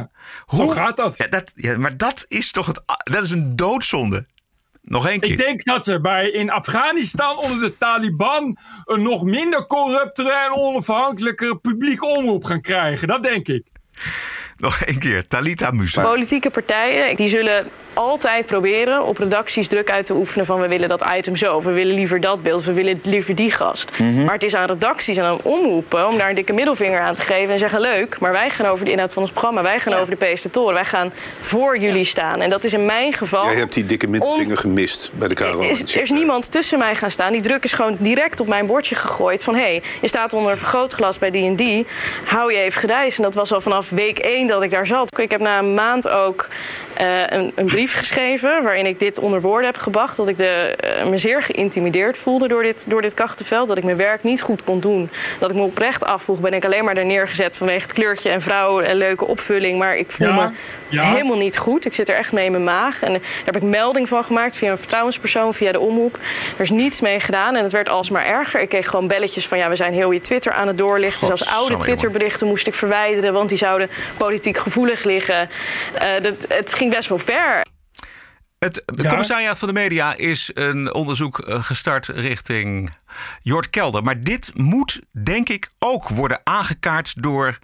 [0.48, 1.18] Ja, zo gaat dat.
[1.18, 4.28] Ja, dat ja, maar dat is toch het, dat is een doodzonde.
[4.86, 5.32] Nog één keer.
[5.32, 10.56] Ik denk dat ze bij, in Afghanistan onder de Taliban een nog minder corruptere en
[10.56, 13.08] onafhankelijke publieke omroep gaan krijgen.
[13.08, 13.68] Dat denk ik.
[14.58, 15.28] Nog één keer.
[15.28, 16.02] Talita Muse.
[16.02, 20.90] Politieke partijen die zullen altijd proberen op redacties druk uit te oefenen van we willen
[20.90, 23.92] dat item zo, of we willen liever dat beeld, of we willen liever die gast.
[23.98, 24.24] Mhm.
[24.24, 27.22] Maar het is aan redacties en aan omroepen om daar een dikke middelvinger aan te
[27.22, 29.94] geven en zeggen leuk, maar wij gaan over de inhoud van ons programma, wij gaan
[29.94, 32.42] over de presentatoren, wij gaan voor jullie staan.
[32.42, 33.46] En dat is in mijn geval.
[33.46, 35.60] Jij hebt die dikke middelvinger gemist bij de KRO.
[35.60, 37.32] Is, er is niemand tussen mij gaan staan.
[37.32, 39.44] Die druk is gewoon direct op mijn bordje gegooid.
[39.44, 41.86] Van hé, hey, je staat onder een vergrootglas bij die en die.
[42.26, 43.18] Hou je even gedijs.
[43.18, 45.20] En dat was al vanaf week één dat ik daar zat.
[45.20, 46.48] Ik heb na een maand ook
[46.94, 48.64] eh, een, een brief geschreven.
[48.64, 50.18] waarin ik dit onder woorden heb gebracht.
[50.18, 53.68] Dat ik de, eh, me zeer geïntimideerd voelde door dit, door dit krachtenveld.
[53.68, 55.10] Dat ik mijn werk niet goed kon doen.
[55.40, 56.40] Dat ik me oprecht afvroeg.
[56.40, 59.78] Ben ik alleen maar daar neergezet vanwege het kleurtje en vrouw en leuke opvulling.
[59.80, 60.50] Maar ik voel Ja, me
[60.88, 61.12] ja.
[61.12, 61.86] helemaal niet goed.
[61.86, 63.02] Ik zit er echt mee in mijn maag.
[63.04, 66.18] En daar heb ik melding van gemaakt via een vertrouwenspersoon, via de omroep.
[66.56, 68.62] Er is niets mee gedaan en het werd alsmaar erger.
[68.62, 71.28] Ik kreeg gewoon belletjes van ja, we zijn heel je Twitter aan het doorlichten.
[71.28, 73.75] Zelfs oude Godsamme, Twitterberichten moest ik verwijderen, want die zouden
[74.18, 75.50] politiek gevoelig liggen.
[75.94, 77.64] Eh, dat, het ging best wel ver.
[78.60, 82.90] Het commissariaat van de media is een onderzoek eh, gestart richting
[83.42, 84.04] Jort Kelder.
[84.04, 87.58] Maar dit moet, denk ik, ook worden aangekaart door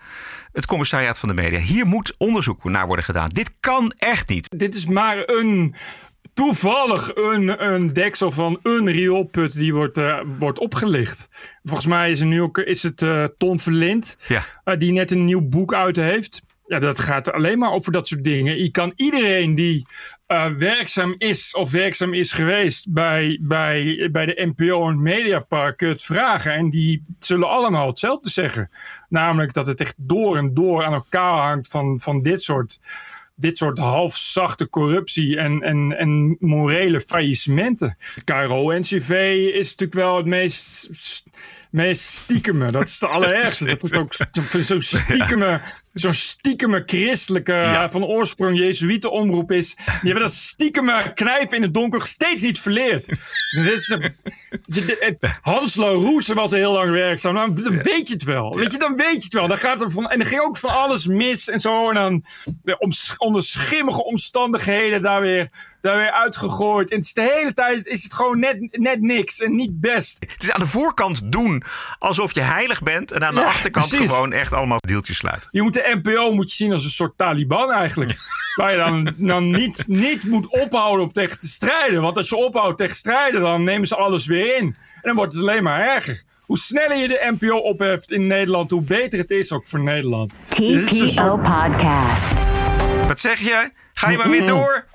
[0.51, 1.59] het commissariaat van de media.
[1.59, 3.29] Hier moet onderzoek naar worden gedaan.
[3.29, 4.47] Dit kan echt niet.
[4.49, 5.75] Dit is maar een.
[6.33, 11.27] Toevallig een, een deksel van een rioolput die wordt, eh, wordt opgelicht.
[11.63, 14.43] Volgens mij is, er nu ook, is het eh Ton Verlind Ja.
[14.63, 16.41] eh, die net een nieuw boek uit heeft.
[16.67, 18.63] Ja, dat gaat alleen maar over dat soort dingen.
[18.63, 19.85] Je kan iedereen die
[20.57, 26.03] werkzaam is of werkzaam is geweest bij, bij, bij de NPO en het Mediapark het
[26.03, 26.53] vragen.
[26.53, 28.69] En die zullen allemaal hetzelfde zeggen.
[29.09, 32.79] Namelijk dat het echt door en door aan elkaar hangt van, van dit soort
[33.41, 37.97] dit soort halfzachte corruptie en, en, en morele faillissementen.
[38.23, 39.09] KRO-NCV
[39.53, 40.89] is natuurlijk wel het meest,
[41.71, 42.71] meest stiekeme.
[42.71, 43.65] Dat is de allerergste.
[43.65, 45.61] Dat het ook zo- zo'n stiekeme,
[45.93, 49.75] zo'n stiekeme christelijke van oorsprong Jezuïeten omroep is.
[49.75, 53.07] Die hebben dat stiekeme knijpen in het donker steeds niet verleerd.
[53.51, 53.63] Eh,
[54.65, 57.33] de- Hans was er heel lang werkzaam.
[57.33, 58.55] Nou, dan weet je het wel.
[58.57, 59.47] Weet je, dan weet je het wel.
[59.47, 61.89] Dan gaat er van, en er ging ook van alles mis en zo.
[61.89, 62.25] En dan
[62.77, 65.49] om, onder schimmige omstandigheden daar weer,
[65.81, 66.91] daar weer uitgegooid.
[66.91, 70.25] En het is de hele tijd is het gewoon net, net niks en niet best.
[70.33, 71.63] Het is aan de voorkant doen
[71.99, 73.11] alsof je heilig bent.
[73.11, 74.11] En aan de Ja, achterkant precies.
[74.11, 75.47] gewoon echt allemaal deeltjes sluiten.
[75.51, 78.15] Je moet de NPO moet je zien als een soort Taliban eigenlijk.
[78.55, 82.01] Waar je dan, dan niet, niet moet ophouden om tegen te strijden.
[82.01, 84.65] Want als je ophoudt tegen strijden, dan nemen ze alles weer in.
[84.65, 86.23] En dan wordt het alleen maar erger.
[86.45, 90.39] Hoe sneller je de NPO opheft in Nederland, hoe beter het is ook voor Nederland.
[90.57, 92.33] Dit is een TPO soort- Podcast.
[93.07, 93.69] Wat zeg je?
[93.93, 94.85] Ga je maar weer door?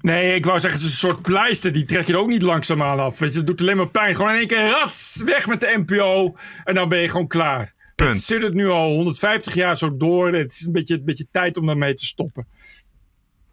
[0.00, 1.72] Nee, ik wou zeggen, het is een soort pleister.
[1.72, 3.18] Die trek je er ook niet langzaamaan af.
[3.18, 4.14] Weet je, het doet alleen maar pijn.
[4.16, 6.36] Gewoon in één keer rats, weg met de NPO.
[6.64, 7.72] En dan ben je gewoon klaar.
[7.98, 8.14] Punt.
[8.14, 10.32] Het zit het nu al 150 jaar zo door.
[10.32, 12.46] Het is een beetje, een beetje tijd om daarmee te stoppen.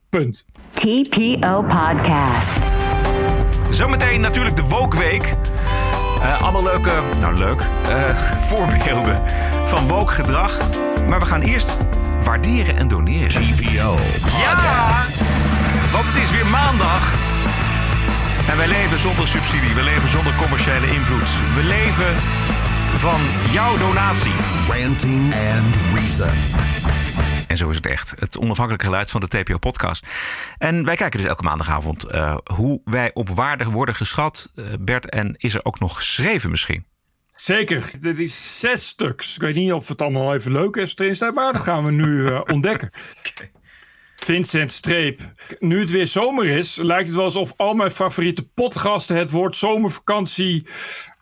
[0.10, 0.46] Punt.
[0.74, 2.60] TPO Podcast.
[3.70, 5.36] Zometeen natuurlijk de Woke-week.
[6.22, 8.18] Eh, allemaal leuke, nou leuk, eh,
[8.50, 9.24] voorbeelden
[9.66, 10.60] van woke gedrag.
[11.08, 11.78] Maar we gaan eerst
[12.24, 13.42] waarderen en doneren.
[13.42, 13.98] TPO
[14.40, 15.04] Ja!
[15.92, 17.14] Want het is weer maandag.
[18.50, 19.74] En wij leven zonder subsidie.
[19.74, 21.30] We leven zonder commerciële invloed.
[21.54, 22.16] We leven
[22.98, 24.34] van jouw donatie.
[24.70, 26.30] Ranting and Reason.
[27.48, 28.14] En zo is het echt.
[28.20, 30.08] Het onafhankelijke geluid van de TPO-podcast.
[30.58, 34.52] En wij kijken dus elke maandagavond eh, hoe wij op waarde worden geschat.
[34.56, 36.86] Eh, Bert, en is er ook nog geschreven misschien?
[37.30, 37.92] Zeker.
[38.00, 39.36] Dit is zes stuks.
[39.36, 41.92] Ik weet niet of het allemaal even leuk is erin staat, maar dat gaan we
[41.92, 42.90] nu eh, ontdekken.
[44.16, 45.22] Vincent Streep.
[45.60, 49.56] Nu het weer zomer is, lijkt het wel alsof al mijn favoriete potgasten het woord
[49.56, 50.68] zomervakantie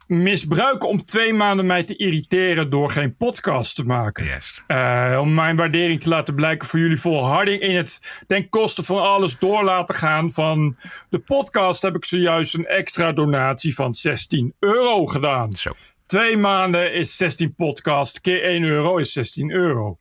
[0.07, 4.25] misbruiken om twee maanden mij te irriteren door geen podcast te maken.
[4.67, 9.01] Eh, om mijn waardering te laten blijken voor jullie volharding in het ten koste van
[9.01, 10.75] alles door laten gaan van
[11.09, 15.51] de podcast heb ik zojuist een extra donatie van 16 euro gedaan.
[15.51, 15.71] Zo.
[16.05, 19.97] Twee maanden is 16 podcast keer 1 euro is 16 euro.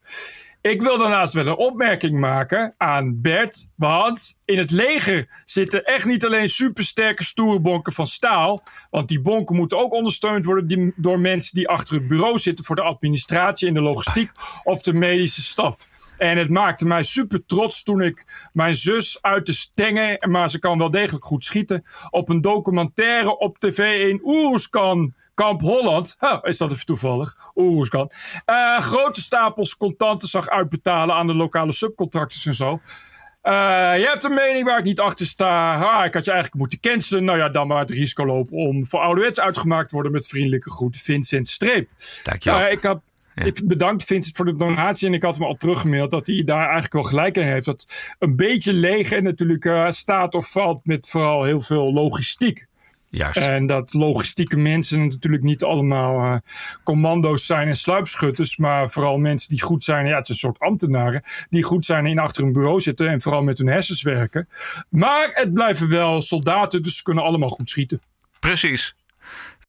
[0.62, 3.68] Ik wil daarnaast wel een opmerking maken aan Bert.
[3.77, 8.62] Want in het leger zitten echt niet alleen supersterke stoere bonken van staal.
[8.90, 12.77] Want die bonken moeten ook ondersteund worden door mensen die achter het bureau zitten voor
[12.77, 14.31] de administratie en de logistiek
[14.64, 15.88] of de medische staf.
[16.18, 20.59] En het maakte mij super trots toen ik mijn zus uit de stengen, maar ze
[20.59, 26.38] kan wel degelijk goed schieten, op een documentaire op tv in Oeruzkan Kamp Holland, huh,
[26.42, 28.11] is dat even toevallig, Oeroeskan,
[28.50, 32.70] uh, grote stapels contanten zag uitbetalen aan de lokale subcontractors en zo.
[32.72, 33.52] Uh,
[33.98, 35.74] je hebt een mening waar ik niet achter sta.
[35.74, 37.24] Ah, ik had je eigenlijk moeten cancelen.
[37.24, 40.70] Nou ja, dan maar het risico lopen om voor ouderwets uitgemaakt te worden met vriendelijke
[40.70, 41.00] groeten.
[41.00, 41.88] Vincent Streep.
[42.24, 42.61] Dankjewel.
[42.61, 43.00] Uh, ik heb
[43.35, 45.09] Ik bedankt Vincent voor de donatie.
[45.09, 47.66] En ik had hem al teruggemaild dat hij daar eigenlijk wel gelijk in heeft.
[47.66, 52.66] Dat een beetje leeg en natuurlijk uh, staat of valt met vooral heel veel logistiek.
[53.14, 53.37] Juist.
[53.37, 56.37] En dat logistieke mensen natuurlijk niet allemaal uh,
[56.85, 60.59] commando's zijn en sluipschutters, maar vooral mensen die goed zijn, ja, het is een soort
[60.59, 64.48] ambtenaren, die goed zijn en achter een bureau zitten en vooral met hun hersens werken.
[64.88, 68.01] Maar het blijven wel soldaten, dus ze kunnen allemaal goed schieten.
[68.40, 68.94] Precies.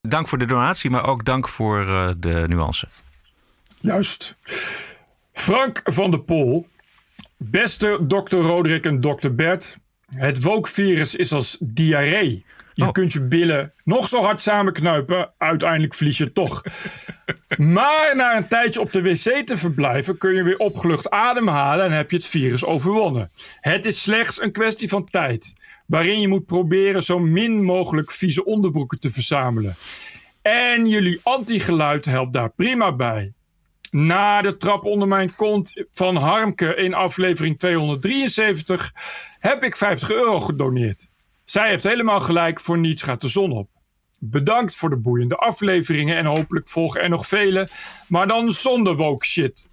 [0.02, 2.88] Dank voor de donatie, maar ook dank voor uh, de nuance.
[3.80, 4.36] Juist.
[5.34, 6.68] Frank van der Pol.
[7.38, 9.78] Beste dokter Roderick en dokter Bert.
[10.16, 12.46] Het wookvirus is als diarree.
[12.74, 12.92] Je oh.
[12.92, 16.64] kunt je billen nog zo hard samenknuipen, uiteindelijk verlies je toch.
[17.58, 21.92] maar na een tijdje op de wc te verblijven, kun je weer opgelucht ademhalen en
[21.92, 23.32] heb je het virus overwonnen.
[23.60, 25.54] Het is slechts een kwestie van tijd,
[25.86, 29.76] waarin je moet proberen zo min mogelijk vieze onderbroeken te verzamelen.
[30.42, 33.34] En jullie antigeluid helpt daar prima bij.
[33.92, 38.92] Na de trap onder mijn kont van Harmke in aflevering 273
[39.40, 41.13] heb ik 50 euro gedoneerd.
[41.44, 43.70] Zij heeft helemaal gelijk, voor niets gaat de zon op.
[44.20, 47.70] Bedankt voor de boeiende afleveringen en hopelijk volgen er nog vele,
[48.08, 49.70] maar dan zonder woke shit.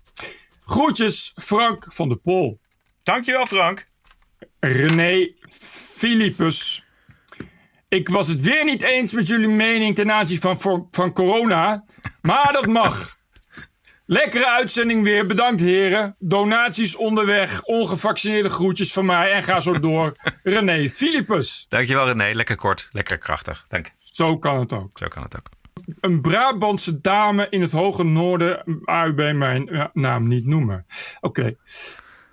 [0.65, 2.61] Groetjes, Frank van de Pol.
[3.03, 3.89] Dankjewel, Frank.
[4.61, 5.33] René
[5.97, 6.85] Philippus.
[7.89, 11.85] Ik was het weer niet eens met jullie mening ten aanzien van, van corona,
[12.23, 13.19] maar dat mag.
[14.13, 15.27] Lekkere uitzending weer.
[15.27, 16.17] Bedankt heren.
[16.19, 17.63] Donaties onderweg.
[17.63, 19.33] Ongevaccineerde groetjes van mij.
[19.33, 20.17] En ga zo door.
[20.43, 21.67] René Philippus.
[21.69, 22.35] Dankjewel René.
[22.35, 22.89] Lekker kort.
[22.93, 23.65] Lekker krachtig.
[23.69, 23.93] Dank.
[23.99, 24.99] Zo kan het ook.
[24.99, 25.47] Zo kan het ook.
[26.01, 28.63] Een Brabantse dame in het hoge noorden.
[29.15, 30.87] bij mijn naam niet noemen.
[31.21, 31.41] Oké.
[31.41, 31.57] Okay.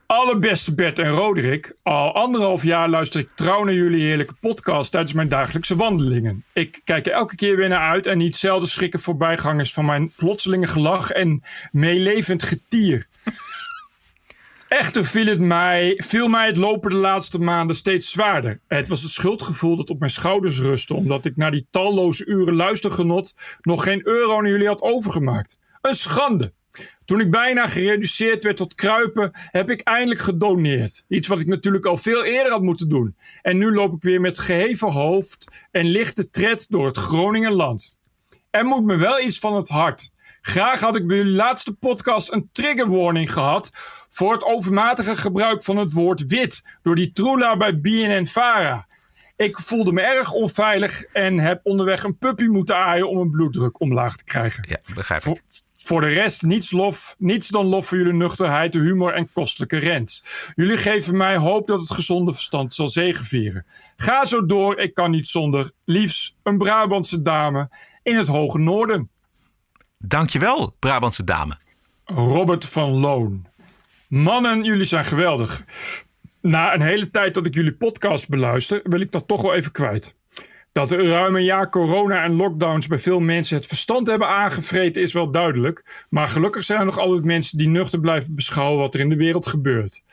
[0.07, 1.73] Allerbeste Bert en Roderick.
[1.83, 6.43] Al anderhalf jaar luister ik trouw naar jullie heerlijke podcast tijdens mijn dagelijkse wandelingen.
[6.53, 10.11] Ik kijk er elke keer weer naar uit en niet zelden schrikken voorbijgangers van mijn
[10.15, 13.07] plotselinge gelach en meelevend getier.
[14.67, 18.59] Echter viel, het mij, viel mij het lopen de laatste maanden steeds zwaarder.
[18.67, 22.55] Het was het schuldgevoel dat op mijn schouders rustte, omdat ik na die talloze uren
[22.55, 25.59] luistergenot nog geen euro aan jullie had overgemaakt.
[25.81, 26.53] Een schande.
[27.05, 31.03] Toen ik bijna gereduceerd werd tot kruipen, heb ik eindelijk gedoneerd.
[31.07, 33.15] Iets wat ik natuurlijk al veel eerder had moeten doen.
[33.41, 37.97] En nu loop ik weer met geheven hoofd en lichte tred door het Groningenland.
[38.49, 40.09] Er moet me wel iets van het hart.
[40.41, 43.69] Graag had ik bij jullie laatste podcast een trigger warning gehad
[44.09, 48.86] voor het overmatige gebruik van het woord wit door die troela bij BNN-Vara.
[49.37, 53.79] Ik voelde me erg onveilig en heb onderweg een puppy moeten aaien om een bloeddruk
[53.79, 54.63] omlaag te krijgen.
[54.67, 55.27] Ja, begrijp ik.
[55.27, 55.39] Voor,
[55.75, 60.23] voor de rest niets, lof, niets dan lof voor jullie nuchterheid, humor en kostelijke rents.
[60.55, 63.65] Jullie geven mij hoop dat het gezonde verstand zal zegevieren.
[63.95, 65.71] Ga zo door, ik kan niet zonder.
[65.85, 67.69] Liefs, een Brabantse dame
[68.03, 69.09] in het hoge noorden.
[69.97, 71.57] Dankjewel, Brabantse dame.
[72.05, 73.47] Robert van Loon.
[74.07, 75.63] Mannen, jullie zijn geweldig
[76.47, 79.71] na een hele tijd dat ik jullie podcast beluister, wil ik dat toch wel even
[79.71, 80.15] kwijt.
[80.71, 85.01] Dat er ruim een jaar corona en lockdowns bij veel mensen het verstand hebben aangevreten
[85.01, 86.05] is wel duidelijk.
[86.09, 89.15] Maar gelukkig zijn er nog altijd mensen die nuchter blijven beschouwen wat er in de
[89.15, 90.03] wereld gebeurt.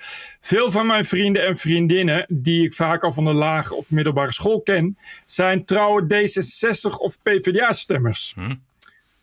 [0.41, 4.33] Veel van mijn vrienden en vriendinnen, die ik vaak al van de lage of middelbare
[4.33, 8.33] school ken, zijn trouwe D66 of PvdA-stemmers.
[8.37, 8.55] Hm.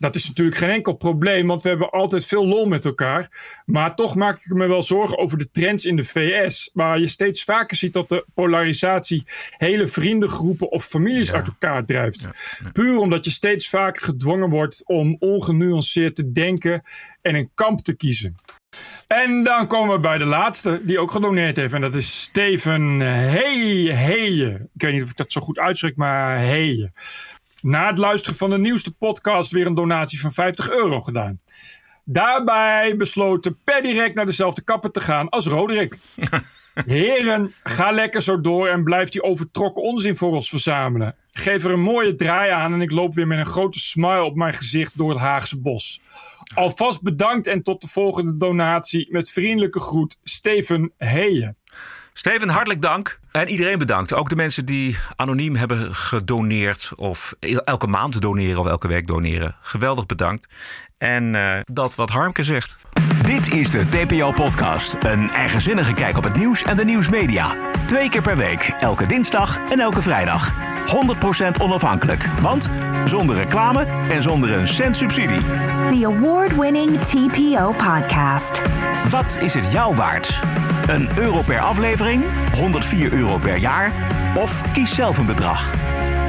[0.02, 3.28] Dat is natuurlijk geen enkel probleem, want we hebben altijd veel lol met elkaar.
[3.66, 7.08] Maar toch maak ik me wel zorgen over de trends in de VS, waar je
[7.08, 9.24] steeds vaker ziet dat de polarisatie
[9.56, 11.34] hele vriendengroepen of families ja.
[11.34, 12.20] uit elkaar drijft.
[12.20, 16.82] Ja, Puur omdat je steeds vaker gedwongen wordt om ongenuanceerd te denken
[17.20, 18.34] en een kamp te kiezen.
[19.06, 21.74] En dan komen we bij de laatste, die ook gedoneerd heeft.
[21.74, 23.00] En dat is Steven.
[23.00, 24.68] Heije.
[24.74, 26.90] Ik weet niet of ik dat zo goed uitspreek, maar Heije
[27.62, 31.40] na het luisteren van de nieuwste podcast weer een donatie van 50 euro gedaan.
[32.04, 35.98] Daarbij besloten per direct naar dezelfde kapper te gaan als Roderick.
[36.86, 41.16] Heren, ga lekker zo door en blijf die overtrokken onzin voor ons verzamelen.
[41.32, 44.36] Geef er een mooie draai aan en ik loop weer met een grote smile op
[44.36, 46.00] mijn gezicht door het Haagse bos.
[46.54, 49.08] Alvast bedankt en tot de volgende donatie.
[49.10, 51.56] Met vriendelijke groet, Steven Heejen.
[52.12, 53.20] Steven, hartelijk dank.
[53.32, 54.14] En iedereen bedankt.
[54.14, 56.92] Ook de mensen die anoniem hebben gedoneerd.
[56.96, 59.56] Of elke maand doneren of elke week doneren.
[59.60, 60.46] Geweldig bedankt.
[60.98, 62.76] En uh, dat wat Harmke zegt.
[63.24, 64.96] Dit is de TPO-podcast.
[65.02, 67.46] Een eigenzinnige kijk op het nieuws en de nieuwsmedia.
[67.86, 70.52] Twee keer per week, elke dinsdag en elke vrijdag.
[71.58, 72.24] 100% onafhankelijk.
[72.40, 72.70] Want
[73.06, 75.40] zonder reclame en zonder een cent subsidie.
[75.90, 78.60] The award-winning TPO-podcast.
[79.10, 80.40] Wat is het jou waard?
[80.86, 82.24] Een euro per aflevering?
[82.54, 83.92] 104 euro per jaar?
[84.36, 85.70] Of kies zelf een bedrag.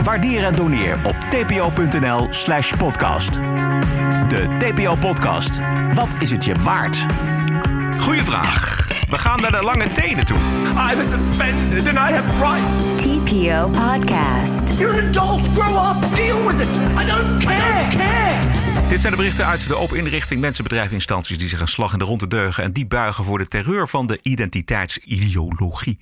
[0.04, 3.34] Waardeer en doneer op tpo.nl slash podcast.
[4.28, 5.60] De TPO-podcast.
[5.94, 7.06] Wat is het je waard?
[7.98, 8.83] Goeie vraag.
[9.14, 10.38] We gaan naar de lange tenen toe.
[10.38, 13.02] I was offended and I have rights.
[13.02, 14.80] TPO Podcast.
[14.80, 15.42] You're an adult.
[15.56, 16.16] Grow up.
[16.16, 16.70] Deal with it.
[17.02, 17.88] I don't care.
[17.98, 18.88] care.
[18.88, 21.94] Dit zijn de berichten uit de open inrichting mensen, bedrijven, instanties die zich een slag
[21.94, 26.00] in de ronde deugen en die buigen voor de terreur van de identiteitsideologie.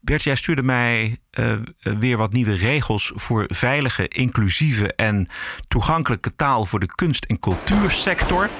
[0.00, 5.28] Bert, jij stuurde mij uh, weer wat nieuwe regels voor veilige, inclusieve en
[5.68, 8.50] toegankelijke taal voor de kunst- en cultuursector.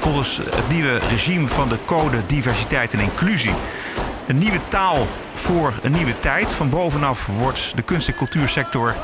[0.00, 3.54] Volgens het nieuwe regime van de Code Diversiteit en Inclusie.
[4.26, 6.52] Een nieuwe taal voor een nieuwe tijd.
[6.52, 8.96] Van bovenaf wordt de kunst- en cultuursector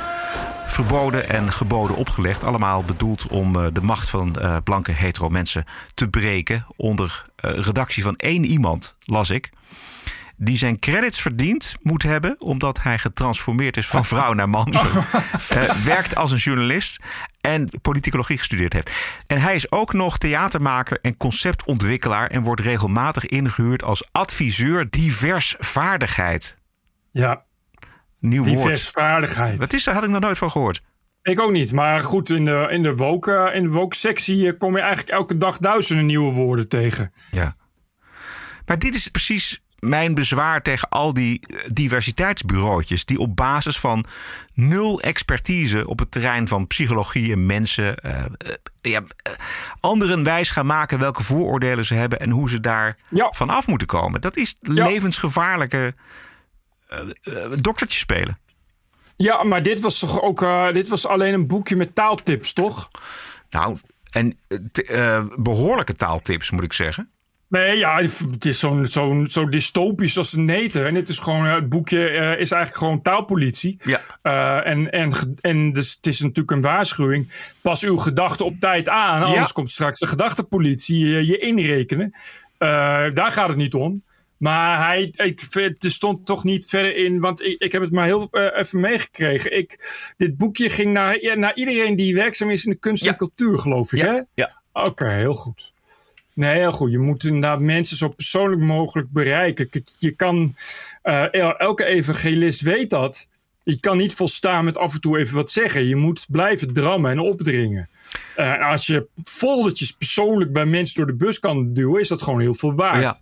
[0.67, 2.45] verboden en geboden opgelegd.
[2.45, 6.67] Allemaal bedoeld om uh, de macht van uh, blanke hetero mensen te breken.
[6.77, 9.51] Onder uh, redactie van één iemand, las ik.
[10.37, 12.41] Die zijn credits verdiend moet hebben.
[12.41, 14.75] omdat hij getransformeerd is van vrouw naar man.
[15.85, 17.01] werkt als een journalist.
[17.41, 18.91] en politicologie gestudeerd heeft.
[19.27, 22.31] En hij is ook nog theatermaker en conceptontwikkelaar.
[22.31, 26.57] en wordt regelmatig ingehuurd als adviseur divers vaardigheid.
[27.11, 27.45] Ja,
[28.21, 28.57] Nieuw woord.
[28.57, 29.59] Diversvaardigheid.
[29.59, 29.95] Wat is daar?
[29.95, 30.83] Had ik nog nooit van gehoord.
[31.23, 31.73] Ik ook niet.
[31.73, 35.39] Maar goed, in de, in de woke, in de woke sectie kom je eigenlijk elke
[35.39, 37.13] dag duizenden nieuwe woorden tegen.
[37.31, 37.57] Ja.
[38.67, 43.05] Maar dit is precies mijn bezwaar tegen al die diversiteitsbureautjes.
[43.05, 44.05] die op basis van
[44.55, 47.99] nul expertise op het terrein van psychologie en mensen.
[48.07, 48.23] Uh, uh,
[48.81, 49.07] ja, uh,
[49.81, 52.21] anderen wijs gaan maken welke vooroordelen ze hebben.
[52.21, 53.33] en hoe ze daar ja.
[53.35, 54.21] van af moeten komen.
[54.21, 55.95] Dat is levensgevaarlijke
[57.61, 58.39] doktertje spelen.
[59.17, 60.45] Ja, maar dit was toch ook.
[60.73, 62.91] Dit was alleen een boekje met taaltips, toch?
[63.51, 63.77] Nou,
[64.11, 64.39] en
[65.37, 67.11] behoorlijke taaltips, moet ik zeggen.
[67.49, 70.87] Nee, ja, het is zo, zo, zo dystopisch als een neten.
[70.87, 73.79] En het is gewoon, het boekje uh, is eigenlijk gewoon taalpolitie.
[73.81, 74.01] Ja.
[74.23, 77.53] Uh, en en, en dus het is natuurlijk een waarschuwing.
[77.63, 79.23] Pas uw gedachten op tijd aan.
[79.23, 79.53] Anders ja.
[79.53, 82.11] komt straks de gedachtenpolitie je, je inrekenen.
[82.59, 82.69] Uh,
[83.15, 84.03] daar gaat het niet om.
[84.37, 85.41] Maar hij, ik,
[85.79, 88.81] er stond toch niet verder in, want ik, ik heb het maar heel uh, even
[88.81, 89.57] meegekregen.
[89.57, 89.79] Ik,
[90.17, 93.11] dit boekje ging naar, naar iedereen die werkzaam is in de kunst ja.
[93.11, 93.99] en cultuur, geloof ik.
[93.99, 94.13] Ja.
[94.13, 94.23] hè?
[94.35, 94.63] Ja.
[94.73, 95.75] Oké, okay, heel goed.
[96.37, 96.91] Nee, heel goed.
[96.91, 99.69] Je moet inderdaad mensen zo persoonlijk mogelijk bereiken.
[99.99, 100.55] Je kan,
[101.05, 103.29] uh, elke evangelist weet dat.
[103.63, 105.87] Je kan niet volstaan met af en toe even wat zeggen.
[105.87, 107.89] Je moet blijven drammen en opdringen.
[108.37, 112.41] Uh, als je foldertjes persoonlijk bij mensen door de bus kan duwen, is dat gewoon
[112.41, 113.03] heel veel waard.
[113.03, 113.17] Ja.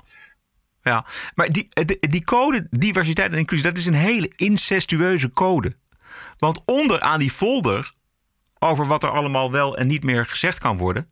[0.83, 5.77] Ja, maar die, die, die code diversiteit en inclusie, dat is een hele incestueuze code.
[6.39, 7.93] Want onder aan die folder
[8.59, 11.11] over wat er allemaal wel en niet meer gezegd kan worden,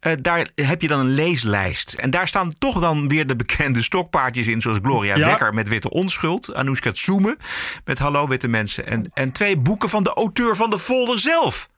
[0.00, 1.92] uh, daar heb je dan een leeslijst.
[1.92, 5.26] En daar staan toch dan weer de bekende stokpaardjes in, zoals Gloria ja.
[5.26, 7.36] Wekker met Witte Onschuld, Anoushka Tsume
[7.84, 11.68] met Hallo Witte Mensen en, en twee boeken van de auteur van de folder zelf.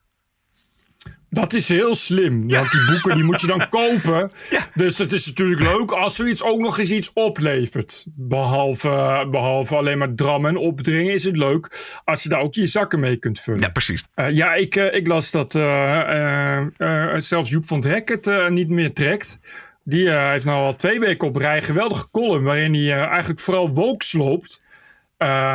[1.32, 2.48] Dat is heel slim.
[2.48, 2.58] Ja.
[2.58, 4.30] Want die boeken die moet je dan kopen.
[4.50, 4.60] Ja.
[4.74, 8.06] Dus het is natuurlijk leuk als zoiets ook nog eens iets oplevert.
[8.14, 12.66] Behalve, behalve alleen maar drammen en opdringen is het leuk als je daar ook je
[12.66, 13.60] zakken mee kunt vullen.
[13.60, 14.04] Ja, precies.
[14.16, 16.64] Uh, ja, ik, uh, ik las dat uh,
[17.16, 19.38] zelfs Joep van het Hek het niet meer trekt.
[19.84, 24.04] Die heeft nou al twee weken op rij geweldige column waarin hij eigenlijk vooral woke
[24.04, 24.62] sloopt.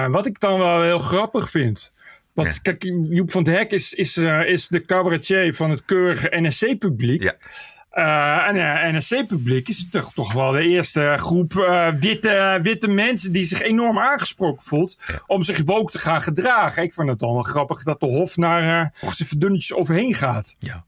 [0.09, 1.93] wat ik dan wel heel grappig vind.
[2.35, 2.61] Want ja.
[2.61, 7.23] kijk, Joep van het Hek is, is, uh, is de cabaretier van het keurige NSC-publiek.
[7.23, 7.35] Ja.
[7.93, 11.53] Uh, en uh, NSC-publiek is toch, toch wel de eerste groep
[11.99, 15.19] witte, witte mensen die zich enorm aangesproken voelt ja.
[15.27, 16.83] om zich woke te gaan gedragen.
[16.83, 20.55] Ik vind het dan wel grappig dat de Hof naar uh, even dunnetjes overheen gaat.
[20.59, 20.83] Ja.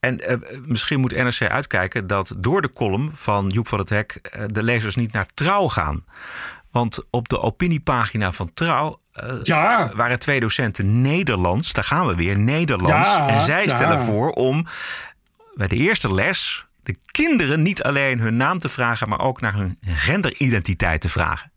[0.00, 0.20] En
[0.64, 4.20] misschien moet NRC uitkijken dat door de column van Joep van het Hek
[4.52, 6.04] de lezers niet naar trouw gaan.
[6.76, 9.90] Want op de opiniepagina van Trouw uh, ja.
[9.94, 11.72] waren twee docenten Nederlands.
[11.72, 13.08] Daar gaan we weer, Nederlands.
[13.08, 13.76] Ja, en zij ja.
[13.76, 14.66] stellen voor om
[15.54, 19.54] bij de eerste les de kinderen niet alleen hun naam te vragen, maar ook naar
[19.54, 21.52] hun genderidentiteit te vragen.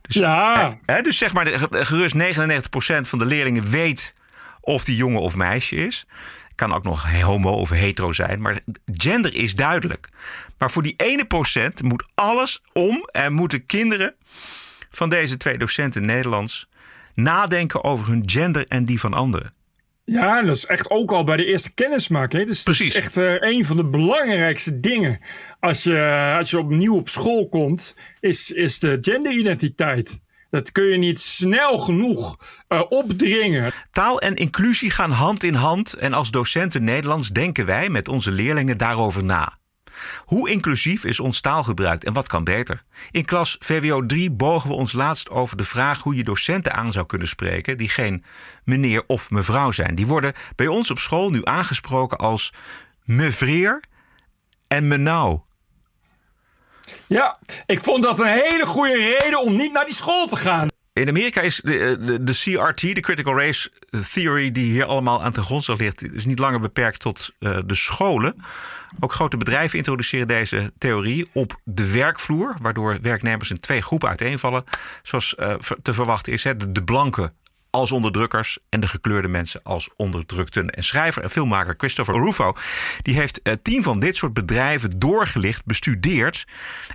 [0.00, 0.78] Dus, Ja.
[0.84, 4.14] hè, dus zeg maar, gerust 99% van de leerlingen weet
[4.60, 6.06] of die jongen of meisje is.
[6.54, 10.08] Kan ook nog homo of hetero zijn, maar gender is duidelijk.
[10.58, 14.14] Maar voor die ene procent moet alles om en moeten kinderen
[14.90, 16.68] van deze twee docenten Nederlands
[17.14, 19.52] nadenken over hun gender en die van anderen.
[20.04, 22.42] Ja, dat is echt ook al bij de eerste kennismaking.
[22.42, 22.48] hè.
[22.48, 25.18] Dus het is echt eh, een van de belangrijkste dingen.
[25.60, 30.22] Als je, als je opnieuw op school komt, is, is de genderidentiteit.
[30.50, 32.36] Dat kun je niet snel genoeg
[32.68, 33.72] eh, opdringen.
[33.90, 38.30] Taal en inclusie gaan hand in hand en als docenten Nederlands denken wij met onze
[38.30, 39.58] leerlingen daarover na.
[40.24, 42.82] Hoe inclusief is ons taalgebruik en wat kan beter?
[43.10, 46.92] In klas VWO 3 bogen we ons laatst over de vraag hoe je docenten aan
[46.92, 48.24] zou kunnen spreken die geen
[48.64, 49.94] meneer of mevrouw zijn.
[49.94, 52.52] Die worden bij ons op school nu aangesproken als
[53.04, 53.82] mevreer
[54.68, 55.40] en menau.
[57.06, 60.68] Ja, ik vond dat een hele goede reden om niet naar die school te gaan.
[60.94, 63.70] In Amerika is de, de, de CRT, de Critical Race
[64.12, 67.74] Theory, die hier allemaal aan ten grondslag ligt, is niet langer beperkt tot eh, de
[67.74, 68.44] scholen.
[69.00, 74.64] Ook grote bedrijven introduceren deze theorie op de werkvloer, waardoor werknemers in twee groepen uiteenvallen.
[75.02, 77.32] Zoals eh, te verwachten is, hè, de, de blanke
[77.70, 80.70] als onderdrukkers en de gekleurde mensen als onderdrukten.
[80.70, 82.52] En schrijver en filmmaker Christopher Rufo
[83.02, 86.46] die heeft eh, tien van dit soort bedrijven doorgelicht, bestudeerd.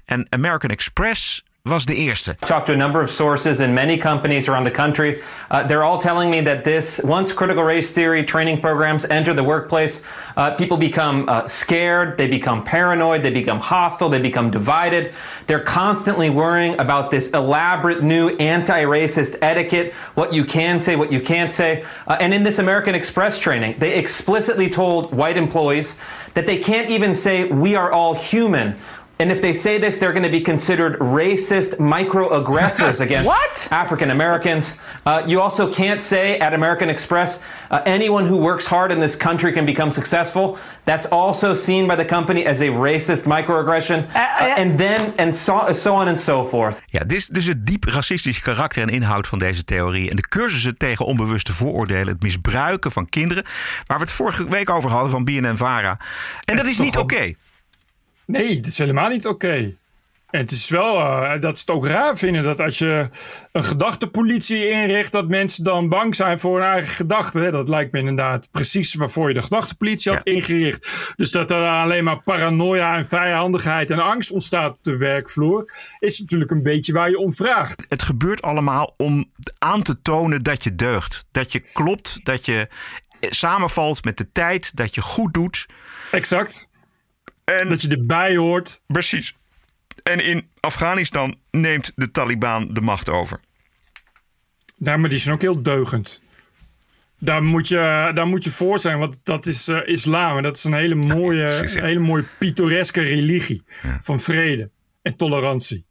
[0.05, 2.35] En American Express was de eerste.
[2.39, 5.21] talked to a number of sources in many companies around the country.
[5.51, 9.43] Uh, they're all telling me that this, once critical race theory training programs enter the
[9.43, 10.01] workplace,
[10.37, 15.13] uh, people become uh, scared, they become paranoid, they become hostile, they become divided.
[15.47, 21.11] They're constantly worrying about this elaborate new anti racist etiquette, what you can say, what
[21.11, 21.83] you can't say.
[22.07, 25.97] Uh, and in this American Express training, they explicitly told white employees
[26.35, 28.75] that they can't even say, we are all human.
[29.21, 33.71] And if they say this, they're going to be considered racist microaggressors against?
[33.71, 34.77] African Americans.
[35.05, 39.17] Uh, you also can't say at American Express, uh, anyone who works hard in this
[39.17, 40.57] country can become successful.
[40.85, 44.07] That's also seen by the company as a racist microaggression.
[44.15, 46.81] Uh, and then, and so, so on and so forth.
[46.85, 50.09] Ja, dit is dus het diep racistische karakter en inhoud van deze theorie.
[50.09, 53.43] En de cursussen tegen onbewuste vooroordelen, het misbruiken van kinderen,
[53.85, 55.97] waar we het vorige week over hadden van BNN Vara.
[56.45, 57.33] En dat is is niet oké.
[58.29, 59.77] Nee, dat is helemaal niet oké.
[60.29, 63.09] En het is wel eh, dat ze het ook raar vinden dat als je
[63.51, 67.51] een gedachtepolitie inricht, dat mensen dan bang zijn voor hun eigen gedachten.
[67.51, 71.13] Dat lijkt me inderdaad precies waarvoor je de gedachtepolitie had ingericht.
[71.15, 76.19] Dus dat er alleen maar paranoia en vijandigheid en angst ontstaat op de werkvloer, is
[76.19, 77.85] natuurlijk een beetje waar je om vraagt.
[77.87, 81.25] Het gebeurt allemaal om aan te tonen dat je deugt.
[81.31, 82.67] Dat je klopt, dat je
[83.19, 85.65] samenvalt met de tijd, dat je goed doet.
[86.11, 86.68] Exact.
[87.57, 88.81] En dat je erbij hoort.
[88.87, 89.35] Precies.
[90.03, 93.39] En in Afghanistan neemt de Taliban de macht over.
[94.77, 96.21] Daar, maar die zijn ook heel deugend.
[97.19, 100.37] Daar moet je, daar moet je voor zijn, want dat is eh, islam.
[100.37, 101.81] En dat is een hele mooie, precies, ja.
[101.81, 103.63] een hele mooie pittoreske religie
[104.01, 104.71] van vrede
[105.01, 105.85] en tolerantie.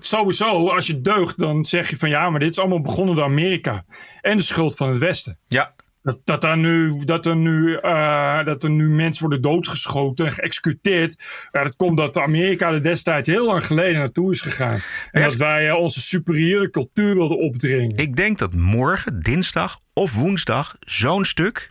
[0.00, 3.24] Sowieso, als je deugt, dan zeg je van ja, maar dit is allemaal begonnen door
[3.24, 3.84] Amerika.
[4.20, 5.38] En de schuld van het Westen.
[5.48, 5.74] Ja.
[6.06, 10.32] Dat, dat, er nu, dat, er nu, eh, dat er nu mensen worden doodgeschoten en
[10.32, 11.16] geëxecuteerd.
[11.52, 14.80] Ja, dat komt dat Amerika er destijds heel lang geleden naartoe is gegaan.
[15.10, 17.96] En dat wij eh, onze superieure cultuur wilden opdringen.
[17.96, 21.70] Ik denk dat morgen, dinsdag of woensdag, zo'n stuk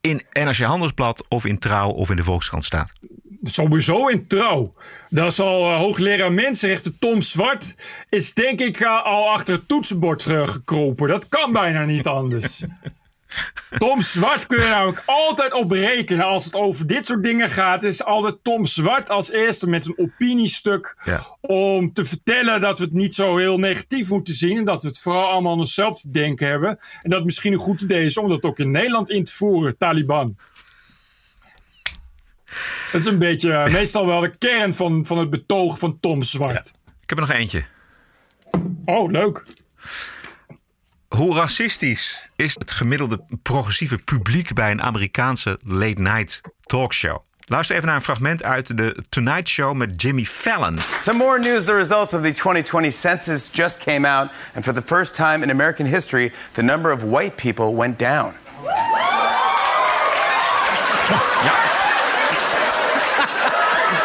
[0.00, 2.92] in NRC Handelsblad of in Trouw of in de Volkskrant staat.
[3.42, 4.74] Sowieso in trouw.
[5.10, 7.74] Dat is al eh, hoogleraar mensenrechten Tom Zwart.
[8.08, 11.08] Is denk ik al achter het toetsenbord gekropen.
[11.08, 12.62] Dat kan bijna niet anders.
[13.78, 16.24] Tom Zwart kun je namelijk altijd op rekenen.
[16.24, 19.98] Als het over dit soort dingen gaat, is altijd Tom Zwart als eerste met een
[19.98, 20.96] opiniestuk.
[21.40, 24.56] Om te vertellen dat we het niet zo heel negatief moeten zien.
[24.56, 26.68] En dat we het vooral allemaal aan onszelf te denken hebben.
[26.70, 29.32] En dat het misschien een goed idee is om dat ook in Nederland in te
[29.32, 30.36] voeren, Taliban.
[32.92, 36.22] Dat is een beetje eh, meestal wel de kern van, van het betoog van Tom
[36.22, 36.68] Zwart.
[37.02, 37.64] Ik heb er nog eentje.
[38.84, 39.44] Oh, leuk.
[41.16, 47.18] Hoe racistisch is het gemiddelde progressieve publiek bij een Amerikaanse late-night talkshow?
[47.44, 50.78] Luister even naar een fragment uit de Tonight Show met Jimmy Fallon.
[51.00, 54.82] Some more news the results of the 2020 census just came out, and for the
[54.82, 58.32] first time in American history, the number of white people went down.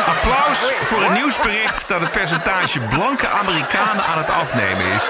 [0.05, 5.09] Applaus voor een nieuwsbericht dat het percentage blanke Amerikanen aan het afnemen is.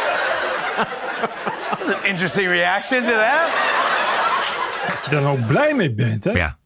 [1.86, 3.50] That's an interesting reaction to that.
[4.88, 6.32] Dat je daar ook blij mee bent, hè?
[6.32, 6.58] Ja.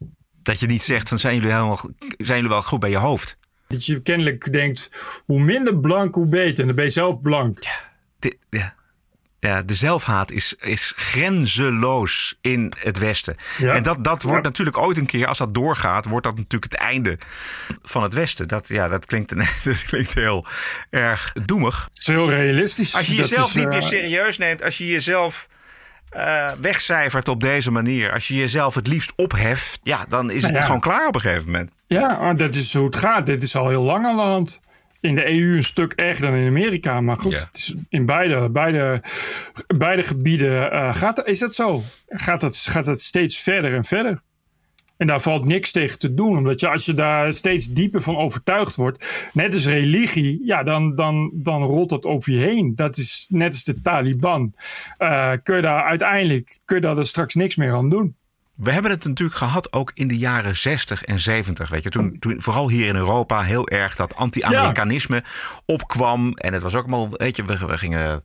[0.43, 1.79] Dat je niet zegt van zijn jullie, helemaal,
[2.17, 3.37] zijn jullie wel goed bij je hoofd?
[3.67, 4.89] Dat je kennelijk denkt,
[5.25, 6.59] hoe minder blank, hoe beter.
[6.59, 7.59] En dan ben je zelf blank.
[8.19, 8.74] De, ja.
[9.45, 13.35] Ja, de zelfhaat is, is grenzeloos in het Westen.
[13.57, 13.73] Ja.
[13.73, 14.49] En dat, dat wordt Ja.
[14.49, 17.17] natuurlijk ooit een keer, als dat doorgaat, wordt dat natuurlijk het einde
[17.83, 18.47] van het Westen.
[18.47, 20.45] Dat, ja, dat, klinkt, dat klinkt heel
[20.89, 21.87] erg doemig.
[21.89, 22.95] Het is heel realistisch.
[22.95, 25.47] Als je jezelf is, niet eh, meer serieus neemt, als je jezelf
[26.09, 30.51] eh, wegcijfert op deze manier, als je jezelf het liefst opheft, ja, dan is het
[30.51, 30.61] Nou ja.
[30.65, 31.71] gewoon klaar op een gegeven moment.
[31.87, 33.25] Ja, dat is hoe het gaat.
[33.25, 34.61] Dit is al heel lang aan de hand.
[35.05, 37.01] In de EU een stuk erger dan in Amerika.
[37.01, 37.37] Maar goed, Ja.
[37.37, 39.03] het is in beide, beide,
[39.77, 41.83] beide gebieden eh, gaat, is dat zo.
[42.07, 44.21] Gaat dat, gaat dat steeds verder en verder.
[44.97, 46.37] En daar valt niks tegen te doen.
[46.37, 49.29] Omdat je, als je daar steeds dieper van overtuigd wordt.
[49.33, 50.41] Net als religie.
[50.45, 52.75] Ja, dan, dan, dan rolt dat over je heen.
[52.75, 54.53] Dat is net als de Taliban.
[54.97, 58.15] Eh, kun je daar uiteindelijk kun je daar straks niks meer aan doen.
[58.55, 61.69] We hebben het natuurlijk gehad ook in de jaren 60 en 70.
[61.69, 65.23] Weet je, toen, toen vooral hier in Europa heel erg dat anti-Amerikanisme
[65.65, 66.33] opkwam.
[66.33, 68.23] En het was ook allemaal, weet je, we, we gingen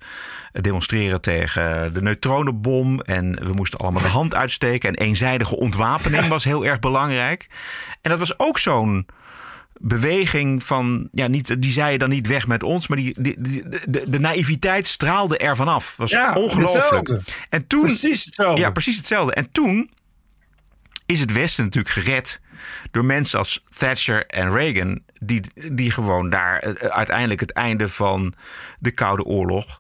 [0.61, 3.01] demonstreren tegen de neutronenbom.
[3.01, 4.89] En we moesten allemaal de hand uitsteken.
[4.89, 7.47] En eenzijdige ontwapening was heel erg belangrijk.
[8.03, 9.07] En dat was ook zo'n
[9.83, 13.65] beweging van, ja, niet, die zei dan niet weg met ons, maar die, die, die-
[13.89, 15.95] de, de naïviteit straalde er vanaf.
[15.97, 17.21] Was Ja, ongelooflijk.
[17.49, 18.61] En toen, Precies hetzelfde.
[18.61, 19.33] Ja, precies hetzelfde.
[19.35, 19.91] En toen
[21.11, 22.41] is het Westen natuurlijk gered
[22.91, 25.43] door mensen als Thatcher en Reagan, die,
[25.73, 28.35] die gewoon daar eh, uiteindelijk het einde van
[28.79, 29.79] de Koude Oorlog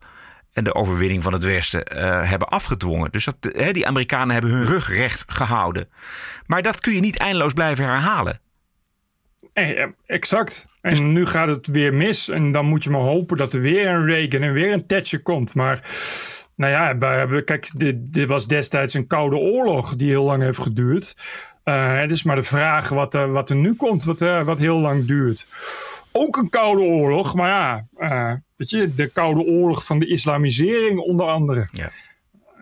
[0.52, 3.12] en de overwinning van het Westen eh, hebben afgedwongen.
[3.12, 5.88] Dus dat, eh, die Amerikanen hebben hun rug recht gehouden.
[6.46, 8.40] Maar dat kun je niet eindeloos blijven herhalen.
[9.52, 10.66] Eh, eh, exact.
[10.80, 12.28] En nu gaat het weer mis.
[12.28, 15.22] En dan moet je maar hopen dat er weer een Reagan en weer een Thatcher
[15.22, 15.54] komt.
[15.54, 15.84] Maar
[16.56, 20.42] nou ja, wij hebben, kijk, dit, dit was destijds een koude oorlog die heel lang
[20.42, 21.14] heeft geduurd.
[21.64, 25.06] Eh, het is maar de vraag wat, wat er nu komt, wat, wat heel lang
[25.06, 25.46] duurt.
[26.12, 27.86] Ook een koude oorlog, maar ja,
[28.56, 31.68] weet je, de koude oorlog van de islamisering onder andere.
[31.72, 31.88] Ja.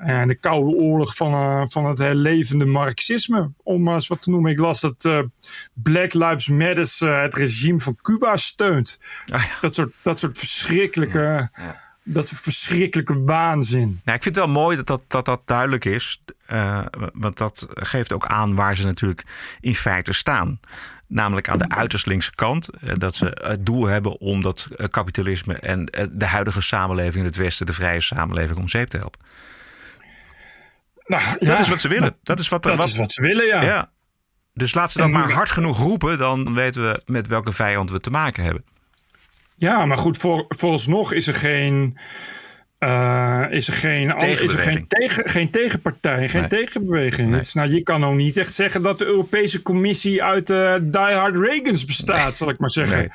[0.00, 3.50] En de koude oorlog van, eh, van het herlevende marxisme.
[3.62, 4.50] Om maar eens wat te noemen.
[4.50, 5.18] Ik las dat eh,
[5.74, 8.98] Black Lives Matter eh, het regime van Cuba steunt.
[9.60, 11.50] dat, soort, dat soort verschrikkelijke,
[12.02, 14.00] dat soort verschrikkelijke waanzin.
[14.04, 16.22] Nou, ik vind het wel mooi dat dat, dat, dat duidelijk is.
[16.46, 19.24] eh, want dat geeft ook aan waar ze natuurlijk
[19.60, 20.60] in feite staan.
[21.06, 22.68] Namelijk aan de uiterst linkse kant.
[22.68, 27.16] Eh, Dat ze het doel hebben om dat eh, kapitalisme en eh, de huidige samenleving
[27.16, 29.20] in het Westen, de vrije samenleving, om zeep te helpen.
[31.08, 32.16] Nou, dat ja, is wat ze willen.
[32.22, 33.90] Dat is wat, dat is wat ze willen, ja.
[34.54, 38.00] Dus laat ze dat maar hard genoeg roepen, dan weten we met welke vijand we
[38.00, 38.64] te maken hebben.
[39.56, 41.98] Ja, maar goed, voor, vooralsnog is er geen.
[42.78, 46.50] eh, is er geen, is er geen, tegen, geen tegenpartij, geen Nee.
[46.50, 47.34] tegenbeweging.
[47.34, 50.74] Het is, nou, je kan ook niet echt zeggen dat de Europese Commissie uit eh
[50.82, 53.10] diehard Reagans bestaat, zal ik maar zeggen.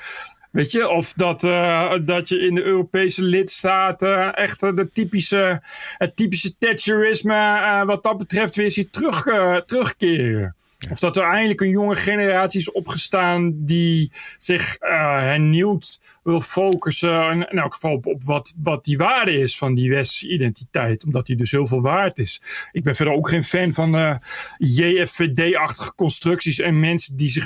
[0.53, 5.61] Weet je, of dat, eh, dat je in de Europese lidstaten echt eh, de typische,
[5.97, 9.23] het typische Thatcherisme eh, wat dat betreft weer ziet terug,
[9.65, 10.55] terugkeren.
[10.91, 17.31] Of dat er eindelijk een jonge generatie is opgestaan die zich hernieuwd wil focussen.
[17.31, 21.05] In, in elk geval op, op wat, wat die waarde is van die westerse identiteit.
[21.05, 22.41] Omdat die dus heel veel waard is.
[22.71, 24.19] Ik ben verder ook geen fan van
[24.57, 27.45] JFVD-achtige constructies en mensen die zich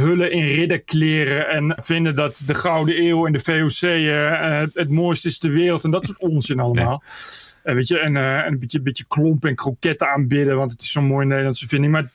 [0.00, 4.88] hullen in ridderkleren en vinden dat de Gouden Eeuw en de VOC eh, eh, het
[4.88, 7.02] mooiste is ter wereld en dat soort onzin allemaal.
[7.62, 10.92] Eh, weet je, en, en een beetje, beetje klomp en kroketten aanbidden, want het is
[10.92, 11.92] zo'n mooie Nederlandse vinding.
[11.92, 12.10] Maar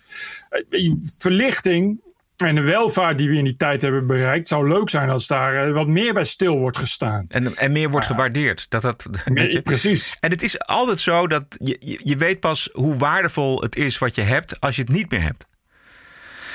[1.17, 2.01] verlichting
[2.38, 5.71] en de welvaart die we in die tijd hebben bereikt, zou leuk zijn als daar
[5.71, 7.26] wat meer bij stil wordt gestaan.
[7.30, 8.65] En, en meer wordt gewaardeerd.
[8.69, 9.61] Dat dat, je?
[9.61, 10.17] precies.
[10.19, 14.15] En het is altijd zo dat je, je, weet pas hoe waardevol het is wat
[14.15, 15.47] je hebt als je het niet meer hebt.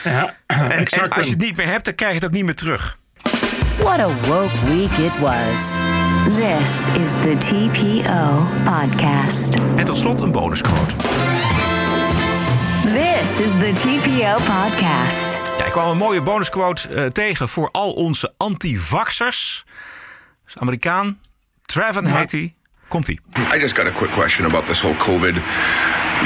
[0.04, 2.54] Ja, En, als je het niet meer hebt, dan krijg je het ook niet meer
[2.54, 2.98] terug.
[3.82, 5.76] What a woke week it was.
[6.36, 9.54] This is the TPO podcast.
[9.76, 10.96] En tot slot een bonusquote.
[12.84, 15.36] This is the TPO podcast.
[15.58, 19.64] Ja, ik kwam een mooie bonusquote eh, tegen voor al onze anti-vaxxers.
[20.54, 21.20] Amerikaan.
[21.62, 22.54] Traven heet hij.
[22.88, 23.20] Komt-ie.
[23.54, 25.34] I just got a quick question about this whole COVID,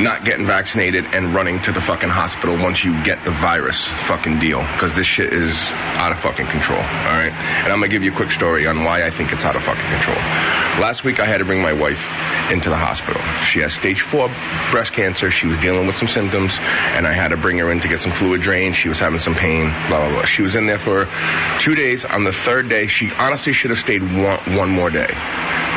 [0.00, 4.38] not getting vaccinated and running to the fucking hospital once you get the virus fucking
[4.38, 4.60] deal.
[4.72, 5.68] Because this shit is
[6.00, 7.32] out of fucking control, all right?
[7.62, 9.62] And I'm gonna give you a quick story on why I think it's out of
[9.62, 10.16] fucking control.
[10.80, 12.08] Last week I had to bring my wife
[12.50, 13.20] into the hospital.
[13.44, 14.30] She has stage four
[14.70, 15.30] breast cancer.
[15.30, 16.58] She was dealing with some symptoms,
[16.96, 18.74] and I had to bring her in to get some fluid drained.
[18.74, 20.24] She was having some pain, blah, blah, blah.
[20.24, 21.06] She was in there for
[21.60, 22.04] two days.
[22.06, 25.12] On the third day, she honestly should have stayed one, one more day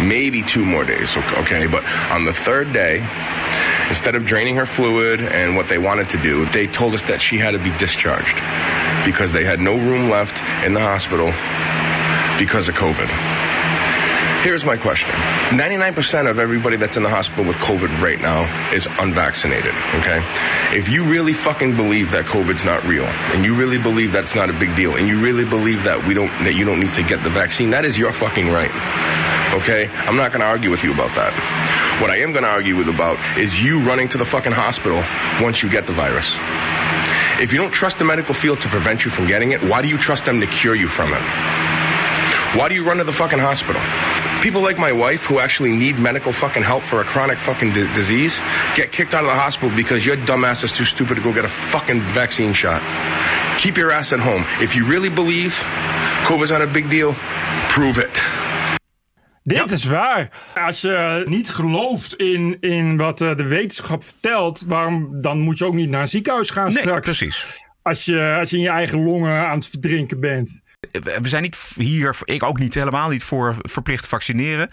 [0.04, 1.68] maybe two more days, ok- okay?
[1.68, 3.00] But on the third day,
[3.88, 7.22] instead of draining her fluid and what they wanted to do, they told us that
[7.22, 8.42] she had to be discharged.
[9.06, 11.28] because they had no room left in the hospital
[12.40, 13.45] because of COVID.
[14.46, 15.10] Here's my question
[15.58, 20.22] 99% of everybody that's in the hospital with COVID right now is unvaccinated, okay?
[20.72, 24.52] If you really fucking believe that COVID's not real, and you really believe that's not
[24.52, 27.02] a big deal, and you really believe that we don't that you don't need to
[27.02, 28.70] get the vaccine, that is your fucking right.
[29.56, 29.90] Okay?
[30.06, 31.34] I'm not gonna argue with you about that.
[32.00, 35.02] What I am gonna argue with about is you running to the fucking hospital
[35.44, 36.38] once you get the virus.
[37.42, 39.88] If you don't trust the medical field to prevent you from getting it, why do
[39.88, 41.24] you trust them to cure you from it?
[42.56, 43.82] Why do you run to the fucking hospital?
[44.46, 47.92] People like my wife who actually need medical fucking help for a chronic fucking di-
[47.96, 48.40] disease
[48.76, 51.46] get kicked out of the hospital because your dumbass is too stupid to go get
[51.46, 52.80] a fucking vaccine shot.
[53.58, 54.44] Keep your ass at home.
[54.62, 55.54] If you really believe
[56.28, 57.16] COVID's not a big deal,
[57.70, 58.22] prove it.
[59.44, 60.30] Dit is waar.
[60.56, 65.66] Als je niet gelooft in, in wat eh, de wetenschap vertelt, waarom, dan moet je
[65.66, 67.06] ook niet naar een ziekenhuis gaan Nee, straks.
[67.18, 67.68] precies.
[67.82, 70.62] Als je, als je in je eigen longen aan het verdrinken bent.
[71.22, 74.70] We zijn niet hier, ik ook niet, helemaal niet voor verplicht vaccineren.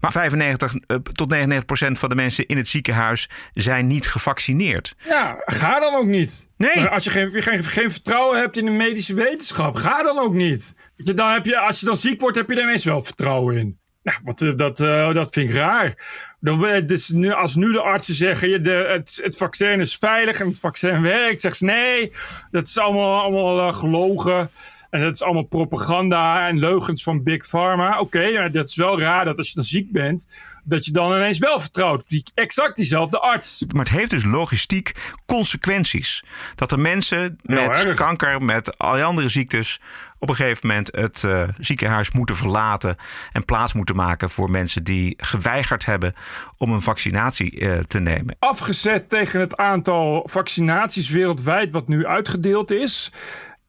[0.00, 4.94] Maar 95 eh, tot 99 procent van de mensen in het ziekenhuis zijn niet gevaccineerd.
[5.04, 6.48] Ja, ga dan ook niet.
[6.56, 6.86] Nee.
[6.86, 10.74] Als je geen, geen, geen vertrouwen hebt in de medische wetenschap, ga dan ook niet.
[10.96, 13.78] Dan heb je, als je dan ziek wordt, heb je er ineens wel vertrouwen in.
[14.06, 15.94] Nou, wat, eh, dat, eh, dat vind ik raar.
[16.40, 20.40] Dan, dus nu, als nu de artsen zeggen, je, de, het, het vaccin is veilig
[20.40, 22.12] en het vaccin werkt, zeggen ze nee,
[22.50, 24.50] dat is allemaal, allemaal gelogen.
[24.96, 28.00] En dat is allemaal propaganda en leugens van Big Pharma.
[28.00, 30.26] Oké, dat is wel raar dat als je dan ziek bent,
[30.64, 33.64] dat je dan ineens wel vertrouwt op die, exact diezelfde arts.
[33.74, 34.92] Maar het heeft dus logistiek
[35.26, 36.24] consequenties.
[36.54, 37.96] Dat er mensen met erg.
[37.96, 39.80] kanker, met al die andere ziektes...
[40.18, 42.96] op een gegeven moment het eh, ziekenhuis moeten verlaten...
[43.32, 46.14] en plaats moeten maken voor mensen die geweigerd hebben...
[46.56, 48.36] om een vaccinatie eh, te nemen.
[48.38, 53.10] afgezet tegen het aantal vaccinaties wereldwijd wat nu uitgedeeld is,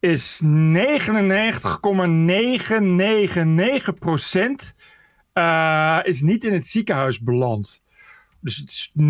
[0.07, 0.45] is 99,999%
[5.33, 7.81] eh, is niet in het ziekenhuis beland.
[8.41, 9.01] Dus het is 0,01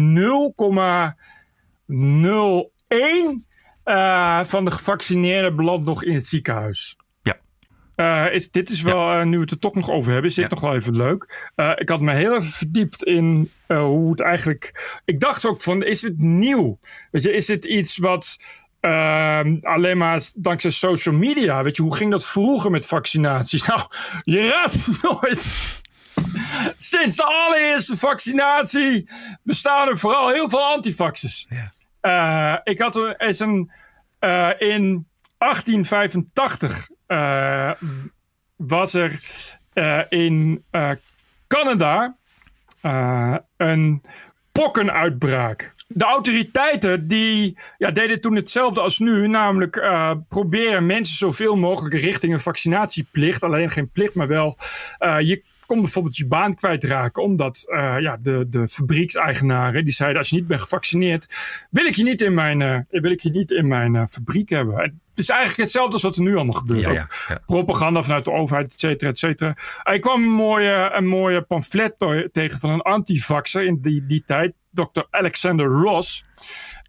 [3.84, 6.98] eh, van de gevaccineerden belandt nog in het ziekenhuis.
[7.22, 7.38] Ja.
[7.96, 10.50] Eh, is, dit is wel, nu we het er toch nog over hebben, is dit
[10.50, 11.52] nog wel even leuk.
[11.76, 15.00] Ik had me heel even verdiept in hoe het eigenlijk.
[15.06, 16.80] Ik dacht ook van, is het nieuw?
[17.12, 18.38] Weet je, is dit iets wat
[18.90, 21.64] ehm, alleen maar dankzij social media?
[21.64, 23.66] Weet je, hoe ging dat vroeger met vaccinaties?
[23.68, 23.82] Nou,
[24.24, 25.54] je raadt het nooit.
[26.78, 29.10] Sinds de allereerste vaccinatie
[29.44, 31.48] bestaan er vooral heel veel antivaxers.
[32.02, 33.72] Eh, ik had er eens een.
[34.20, 35.08] eh, in
[35.38, 37.72] 1885 eh,
[38.56, 39.20] was er
[40.10, 40.66] in
[41.48, 42.18] Canada
[43.58, 44.02] een
[44.52, 45.74] pokkenuitbraak.
[45.88, 51.96] De autoriteiten die, ja, deden toen hetzelfde als nu, namelijk eh, proberen mensen zoveel mogelijk
[51.96, 54.58] richting een vaccinatieplicht, alleen geen plicht, maar wel
[54.98, 60.18] eh, je kon bijvoorbeeld je baan kwijtraken, omdat eh, ja, de, de fabriekseigenaren die zeiden
[60.18, 61.36] als je niet bent gevaccineerd,
[61.72, 64.76] wil ik je niet in mijn, wil ik je niet in mijn fabriek hebben.
[64.78, 66.82] Het is eigenlijk hetzelfde als wat er nu allemaal gebeurt.
[66.82, 67.42] Ja, Ook ja, ja.
[67.46, 69.56] propaganda vanuit de overheid, et cetera, et cetera.
[69.84, 71.96] Uh, Ik kwam een mooie, een mooie pamflet
[72.32, 75.02] tegen van een antivaxer in die, die tijd, Dr.
[75.10, 76.24] Alexander Ross.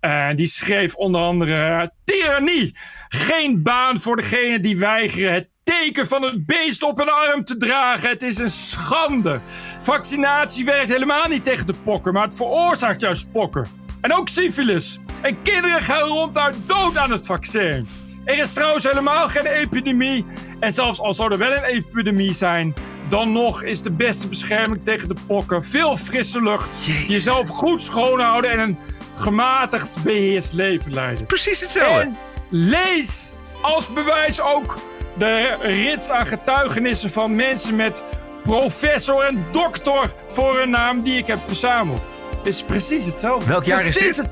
[0.01, 2.77] En die schreef onder andere: Tyrannie!
[3.09, 7.57] Geen baan voor degene die weigeren het teken van het beest op hun arm te
[7.57, 8.09] dragen.
[8.09, 9.41] Het is een schande.
[9.79, 13.69] Vaccinatie werkt helemaal niet tegen de pokken, maar het veroorzaakt juist pokken.
[14.01, 14.99] En ook syfilis.
[15.23, 18.08] En kinderen gaan ronduit dood aan het vaccin.
[18.29, 20.27] Er is trouwens helemaal geen epidemie.
[20.61, 22.75] En zelfs al zou er wel een epidemie zijn,
[23.09, 26.79] dan nog is de beste bescherming tegen de pokken veel frisse lucht.
[27.07, 28.79] Jezelf goed schoonhouden en een
[29.15, 31.27] gematigd beheerst leven leiden.
[31.27, 32.01] Precies hetzelfde.
[32.01, 32.19] En
[32.51, 34.79] lees als bewijs ook
[35.19, 38.03] de rits aan getuigenissen van mensen met
[38.43, 42.11] professor en dokter voor hun naam die ik heb verzameld.
[42.37, 43.49] Het is precies hetzelfde.
[43.49, 44.29] Welk jaar is dit?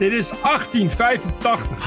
[0.00, 1.78] Dit is 1885.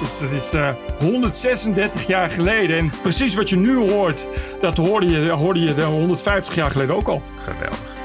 [0.00, 2.78] Dus dat is eh, 136 jaar geleden.
[2.78, 4.26] En precies wat je nu hoort,
[4.60, 7.22] dat hoorde je, hoorde je de 150 jaar geleden ook al.
[7.38, 7.96] Geweldig.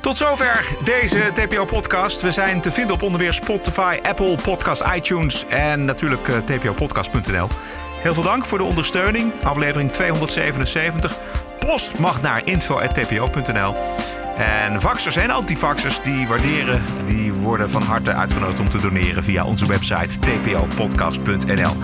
[0.00, 2.22] Tot zover deze TPO-podcast.
[2.22, 7.48] We zijn te vinden op onder meer Spotify, Apple Podcast, iTunes en natuurlijk eh, tpopodcast.nl.
[8.02, 9.32] Heel veel dank voor de ondersteuning.
[9.42, 11.16] Aflevering 277.
[11.58, 13.74] Post mag naar info.tpo.nl.
[14.38, 19.44] En vaxers en antivaxers die waarderen, die worden van harte uitgenodigd om te doneren via
[19.44, 21.76] onze website tpopodcast.nl.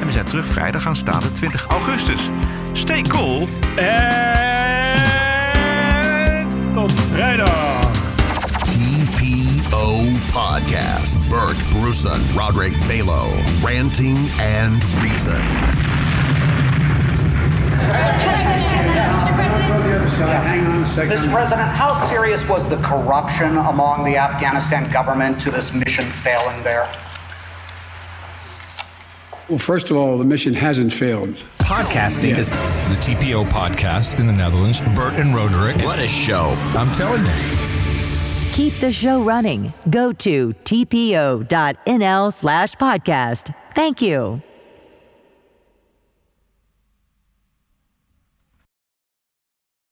[0.00, 2.28] En we zijn terug vrijdag aanstaande 20 augustus.
[2.72, 3.48] Stay cool.
[3.76, 4.98] En
[6.72, 7.80] tot vrijdag.
[9.10, 11.28] TPO Podcast.
[11.28, 13.28] Bert Bruson, Roderick Balo,
[13.62, 14.18] ranting
[14.60, 15.40] and reason.
[20.18, 21.16] Hang on a second.
[21.16, 21.32] Mr.
[21.32, 26.88] President, how serious was the corruption among the Afghanistan government to this mission failing there?
[29.48, 31.44] Well, first of all, the mission hasn't failed.
[31.58, 34.80] Podcasting is the TPO podcast in the Netherlands.
[34.94, 35.76] Bert and Roderick.
[35.84, 36.54] What a show.
[36.76, 37.72] I'm telling you.
[38.52, 39.72] Keep the show running.
[39.90, 43.54] Go to tpo.nl slash podcast.
[43.74, 44.42] Thank you.